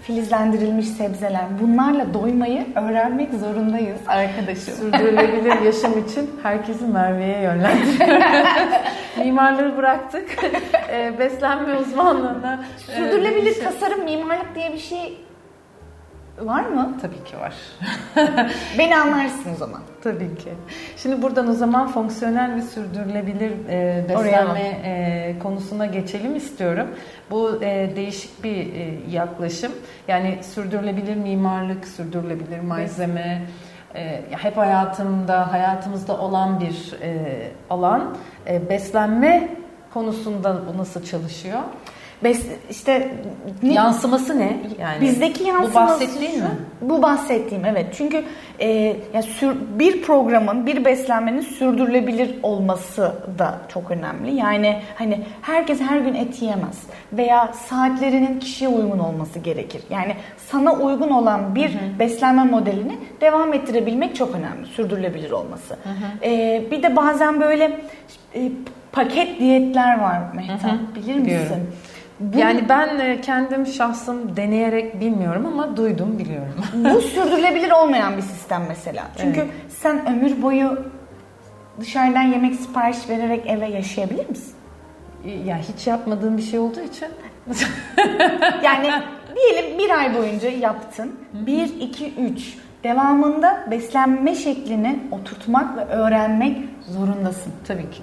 filizlendirilmiş 0.03 0.89
sebzeler 0.89 1.45
bunlarla 1.63 2.15
doymayı 2.15 2.67
öğrenmek 2.75 3.35
zorundayız 3.35 3.99
arkadaşım. 4.07 4.75
Sürdürülebilir 4.75 5.61
yaşam 5.65 5.93
için 6.09 6.31
herkesi 6.43 6.85
Merve'ye 6.85 7.41
yönlendiriyorum. 7.43 8.23
Mimarlığı 9.19 9.77
bıraktık. 9.77 10.37
E, 10.93 11.19
beslenme 11.19 11.77
uzmanlığına. 11.77 12.65
e, 12.89 12.93
Sürdürülebilir 12.93 13.55
şey- 13.55 13.63
tasarım, 13.65 14.05
mimarlık 14.05 14.55
diye 14.55 14.73
bir 14.73 14.79
şey 14.79 15.17
var 16.43 16.65
mı? 16.65 16.99
Tabii 17.03 17.25
ki 17.25 17.39
var. 17.39 17.55
Beni 18.79 18.97
anlarsın 18.97 19.53
o 19.55 19.57
zaman. 19.57 19.81
Tabii 20.03 20.37
ki. 20.37 20.53
Şimdi 20.97 21.23
buradan 21.23 21.49
o 21.49 21.53
zaman 21.53 21.89
fonksiyonel 21.89 22.55
ve 22.55 22.63
sürdürülebilir 22.63 23.53
e, 23.69 24.05
beslenme 24.09 24.61
e, 24.61 25.35
konusuna 25.43 25.87
geçelim 25.87 26.37
istiyorum. 26.37 26.87
Bu 27.31 27.63
e, 27.63 27.97
değişik 27.97 28.45
bir 28.45 28.57
e, 28.57 29.01
yaklaşım. 29.11 29.73
Yani 30.09 30.39
sürdürülebilir 30.55 31.17
mimarlık, 31.17 31.89
sürdürülebilir 31.89 32.61
malzeme, 32.61 33.43
e, 33.95 34.23
hep 34.31 34.57
hayatımda, 34.57 35.53
hayatımızda 35.53 36.19
olan 36.19 36.61
bir 36.61 37.03
e, 37.03 37.51
alan. 37.71 38.17
E, 38.47 38.69
beslenme 38.69 39.49
konusunda 39.95 40.63
bu 40.67 40.79
nasıl 40.79 41.05
çalışıyor? 41.05 41.61
Bes, 42.25 42.47
işte 42.71 43.11
ne- 43.63 43.73
Yansıması 43.75 44.39
ne? 44.39 44.57
Yani 44.81 45.01
bizdeki 45.01 45.45
yansıması 45.45 45.75
Bu 45.75 45.81
bahsettiğin 45.81 46.33
şu- 46.33 46.39
mi? 46.39 46.51
Bu 46.81 47.03
bahsettiğim 47.03 47.65
evet. 47.65 47.87
Çünkü 47.97 48.25
e, 48.61 48.97
ya 49.15 49.23
sür, 49.23 49.57
bir 49.79 50.03
programın, 50.03 50.67
bir 50.67 50.85
beslenmenin 50.85 51.41
sürdürülebilir 51.41 52.35
olması 52.43 53.13
da 53.39 53.59
çok 53.73 53.91
önemli. 53.91 54.35
Yani 54.35 54.77
hani 54.95 55.21
herkes 55.43 55.81
her 55.81 55.99
gün 56.01 56.15
et 56.15 56.43
yiyemez 56.43 56.83
veya 57.13 57.53
saatlerinin 57.53 58.41
kişiye 58.41 58.71
uygun 58.71 58.99
olması 58.99 59.39
gerekir. 59.39 59.83
Yani 59.91 60.15
sana 60.51 60.73
uygun 60.73 61.09
olan 61.11 61.55
bir 61.55 61.77
beslenme 61.99 62.45
modelini 62.45 62.99
devam 63.21 63.53
ettirebilmek 63.53 64.17
çok 64.17 64.35
önemli. 64.35 64.67
Sürdürülebilir 64.67 65.31
olması. 65.31 65.77
E, 66.23 66.63
bir 66.71 66.83
de 66.83 66.97
bazen 66.97 67.41
böyle 67.41 67.81
e, 68.35 68.41
paket 68.93 69.41
diyetler 69.41 70.01
var 70.01 70.21
Mehtap. 70.35 70.71
Bilir 70.95 71.15
misin? 71.15 71.25
Biliyorum. 71.27 71.73
Bu- 72.21 72.39
Yani 72.39 72.69
ben 72.69 72.99
e, 72.99 73.21
kendim 73.21 73.67
şahsım 73.67 74.37
deneyerek 74.37 75.01
bilmiyorum 75.01 75.47
ama 75.47 75.77
duydum 75.77 76.19
biliyorum. 76.19 76.55
Bu 76.95 77.01
sürdürülebilir 77.01 77.71
olmayan 77.71 78.17
bir 78.17 78.23
sistem 78.23 78.63
mesela. 78.69 79.05
Çünkü 79.19 79.47
sen 79.69 80.07
ömür 80.07 80.43
boyu 80.43 80.79
dışarıdan 81.81 82.23
yemek 82.23 82.55
sipariş 82.55 83.09
vererek 83.09 83.47
eve 83.47 83.67
yaşayabilir 83.67 84.29
misin? 84.29 84.55
ya 85.45 85.59
hiç 85.59 85.87
yapmadığım 85.87 86.37
bir 86.37 86.43
şey 86.43 86.59
olduğu 86.59 86.81
için 86.81 87.09
Yani 88.65 88.91
diyelim 89.37 89.79
bir 89.79 89.91
ay 89.99 90.15
boyunca 90.15 90.49
yaptın. 90.51 91.15
Bir, 91.33 91.81
iki, 91.81 92.15
üç. 92.15 92.55
Devamında 92.85 93.65
beslenme 93.71 94.35
şeklini 94.35 94.99
oturtmak 95.13 95.77
ve 95.77 95.85
öğrenmek 95.85 96.57
zorundasın. 96.89 97.53
tabii 97.69 97.91
ki. 97.91 98.03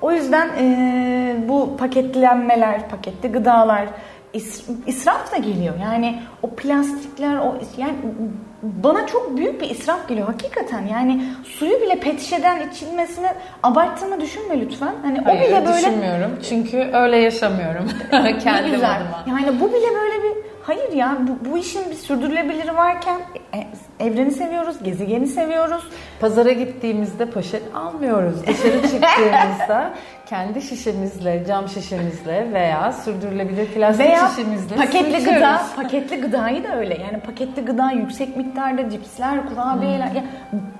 O 0.00 0.12
yüzden 0.12 0.48
eee, 0.60 1.36
bu 1.48 1.76
paketlenmeler, 1.76 2.88
paketli 2.88 3.32
gıdalar 3.32 3.86
is- 4.34 4.62
israf 4.86 5.32
da 5.32 5.36
geliyor. 5.36 5.74
Yani 5.82 6.22
o 6.42 6.50
plastikler, 6.50 7.36
o 7.36 7.54
yani 7.76 7.92
bana 8.62 9.06
çok 9.06 9.36
büyük 9.36 9.60
bir 9.60 9.70
israf 9.70 10.08
geliyor 10.08 10.26
hakikaten. 10.26 10.86
Yani 10.86 11.24
suyu 11.44 11.80
bile 11.80 12.00
pet 12.00 12.20
şişeden 12.20 12.68
içilmesini 12.68 13.28
abarttığını 13.62 14.20
düşünme 14.20 14.60
lütfen. 14.60 14.94
Hani 15.02 15.20
o 15.20 15.24
bile 15.34 15.50
böyle 15.66 15.66
düşünmüyorum. 15.78 16.30
Çünkü 16.48 16.90
öyle 16.92 17.16
yaşamıyorum. 17.16 17.84
Kendim 18.42 18.72
güzel. 18.72 18.96
adıma. 18.96 19.24
Yani 19.38 19.60
bu 19.60 19.68
bile 19.68 19.86
böyle 20.00 20.22
bir 20.22 20.32
hayır 20.62 20.92
ya 20.92 21.18
bu, 21.20 21.50
bu 21.52 21.58
işin 21.58 21.90
bir 21.90 21.94
sürdürülebiliri 21.96 22.76
varken 22.76 23.16
e, 23.54 23.58
evreni 24.00 24.30
seviyoruz, 24.30 24.82
gezegeni 24.82 25.26
seviyoruz. 25.26 25.82
Pazara 26.20 26.52
gittiğimizde 26.52 27.30
poşet 27.30 27.62
almıyoruz. 27.74 28.46
Dışarı 28.46 28.82
çıktığımızda 28.90 29.94
kendi 30.26 30.62
şişemizle, 30.62 31.44
cam 31.48 31.68
şişemizle 31.68 32.48
veya 32.52 32.92
sürdürülebilir 32.92 33.66
plastik 33.66 34.06
Veya 34.06 34.28
şişemizle 34.28 34.76
paketli 34.76 35.24
gıda, 35.24 35.62
paketli 35.76 36.20
gıdayı 36.20 36.64
da 36.64 36.76
öyle. 36.76 36.94
Yani 36.94 37.20
paketli 37.20 37.64
gıda 37.64 37.90
yüksek 37.90 38.36
miktarda 38.36 38.90
cipsler, 38.90 39.48
kurabiyeler. 39.48 40.06
Ya 40.12 40.24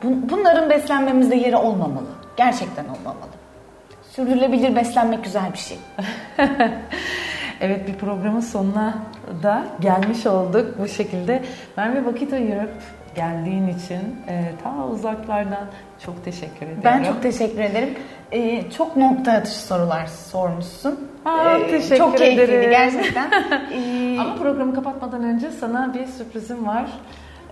bu- 0.03 0.31
bunların 0.31 0.71
beslenmemizde 0.71 1.37
yeri 1.37 1.57
olmamalı. 1.57 2.07
Gerçekten 2.37 2.85
olmamalı. 2.85 3.31
Sürdürülebilir 4.11 4.77
beslenmek 4.77 5.25
güzel 5.25 5.53
bir 5.53 5.59
şey. 5.59 5.79
Evet 7.61 7.89
bir 7.89 7.95
programın 7.95 8.41
sonuna 8.41 8.95
da 9.43 9.63
gelmiş 9.81 10.27
olduk 10.27 10.75
bu 10.79 10.89
şekilde. 10.89 11.43
Merve 11.77 12.05
vakit 12.07 12.33
ayırıp 12.33 12.71
geldiğin 13.23 13.69
için 13.69 14.01
e, 14.29 14.53
ta 14.65 14.87
uzaklardan 14.87 15.67
çok 16.05 16.25
teşekkür 16.25 16.67
ederim. 16.67 16.81
Ben 16.85 17.05
çok 17.05 17.23
teşekkür 17.23 17.61
ederim. 17.61 17.95
Ee, 18.33 18.71
çok 18.71 18.97
nokta 18.97 19.33
atışı 19.33 19.59
sorular 19.59 20.07
sormuşsun. 20.07 21.09
Aa, 21.25 21.59
Ee, 21.59 21.71
teşekkür 21.71 21.97
Çok 21.97 22.19
keyifliydi 22.19 22.51
ederim. 22.53 22.71
gerçekten. 22.71 23.31
Ee, 23.73 24.17
Ama 24.21 24.35
programı 24.37 24.75
kapatmadan 24.75 25.25
önce 25.25 25.51
sana 25.51 25.95
bir 25.95 26.07
sürprizim 26.07 26.67
var. 26.67 26.87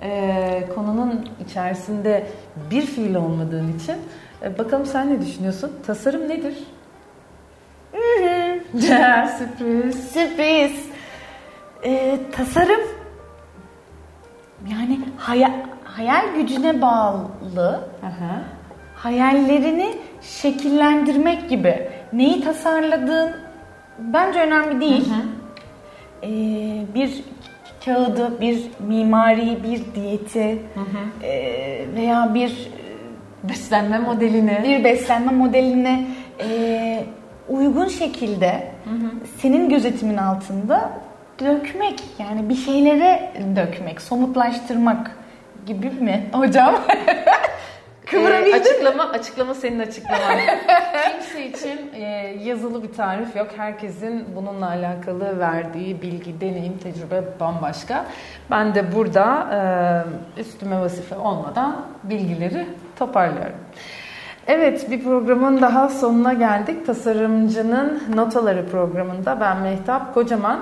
Ee, 0.03 0.65
konunun 0.75 1.29
içerisinde 1.49 2.27
bir 2.71 2.83
fiil 2.87 3.15
olmadığın 3.15 3.73
için 3.79 3.97
e, 4.43 4.59
bakalım 4.59 4.87
sen 4.87 5.13
ne 5.15 5.21
düşünüyorsun? 5.27 5.73
Tasarım 5.87 6.29
nedir? 6.29 6.55
Sürpriz. 9.39 10.09
Sürpriz. 10.13 10.87
Ee, 11.85 12.19
tasarım 12.33 12.81
yani 14.73 15.01
hayal, 15.17 15.53
hayal 15.85 16.35
gücüne 16.37 16.83
bağlı 16.83 17.89
Aha. 18.03 18.41
hayallerini 18.95 19.95
şekillendirmek 20.23 21.49
gibi. 21.49 21.89
Neyi 22.13 22.41
tasarladığın 22.41 23.33
bence 23.99 24.41
önemli 24.41 24.81
değil. 24.81 25.09
Ee, 26.23 26.29
bir 26.95 27.25
kağıdı, 27.85 28.41
bir 28.41 28.63
mimari, 28.89 29.59
bir 29.63 29.95
diyeti 29.95 30.63
ee, 31.23 31.85
veya 31.95 32.35
bir 32.35 32.69
Beslenme 33.49 33.99
modelini. 33.99 34.61
bir 34.65 34.85
beslenme 34.85 35.33
modeline 35.33 36.07
ee, 36.41 37.05
uygun 37.49 37.89
şekilde 37.89 38.73
senin 39.39 39.69
gözetimin 39.69 40.17
altında 40.17 40.91
dökmek 41.39 42.03
yani 42.19 42.49
bir 42.49 42.55
şeylere 42.55 43.33
dökmek, 43.57 44.01
somutlaştırmak 44.01 45.11
gibi 45.67 45.91
mi 45.91 46.27
hocam? 46.33 46.75
Kıvırabildin 48.07 48.53
ee, 48.53 48.61
açıklama, 48.61 49.05
açıklama 49.05 49.55
senin 49.55 49.79
açıklaman. 49.79 50.39
Kimse 51.13 51.47
için 51.47 51.91
e, 51.95 52.03
yazılı 52.45 52.83
bir 52.83 52.93
tarif 52.93 53.37
yok. 53.37 53.49
Herkesin 53.57 54.25
bununla 54.37 54.69
alakalı 54.69 55.39
verdiği 55.39 56.03
bilgi, 56.03 56.41
deneyim, 56.41 56.79
tecrübe 56.79 57.23
bambaşka. 57.41 58.05
Ben 58.51 58.75
de 58.75 58.95
burada 58.95 59.49
e, 60.37 60.41
üstüme 60.41 60.81
vazife 60.81 61.17
olmadan 61.17 61.87
bilgileri 62.05 62.67
toparlıyorum. 62.99 63.57
Evet 64.47 64.91
bir 64.91 65.05
programın 65.05 65.61
daha 65.61 65.89
sonuna 65.89 66.33
geldik. 66.33 66.87
Tasarımcının 66.87 68.03
Notaları 68.15 68.69
programında 68.69 69.41
ben 69.41 69.59
Mehtap 69.59 70.15
Kocaman. 70.15 70.61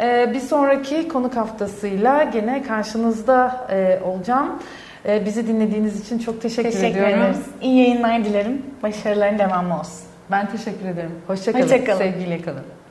Ee, 0.00 0.30
bir 0.34 0.40
sonraki 0.40 1.08
konuk 1.08 1.36
haftasıyla 1.36 2.22
gene 2.22 2.62
karşınızda 2.62 3.66
e, 3.70 4.00
olacağım. 4.04 4.58
Ee, 5.06 5.24
bizi 5.24 5.46
dinlediğiniz 5.46 6.00
için 6.00 6.18
çok 6.18 6.42
teşekkür, 6.42 6.70
teşekkür 6.70 6.88
ediyorum. 6.88 7.22
Ederiz. 7.22 7.46
İyi 7.60 7.78
yayınlar 7.80 8.24
dilerim. 8.24 8.62
Başarıların 8.82 9.38
devamı 9.38 9.80
olsun. 9.80 10.00
Ben 10.30 10.50
teşekkür 10.50 10.88
ederim. 10.88 11.10
Hoşçakalın. 11.26 11.62
Hoşça 11.62 11.96
Sevgiyle 11.96 12.42
kalın. 12.42 12.81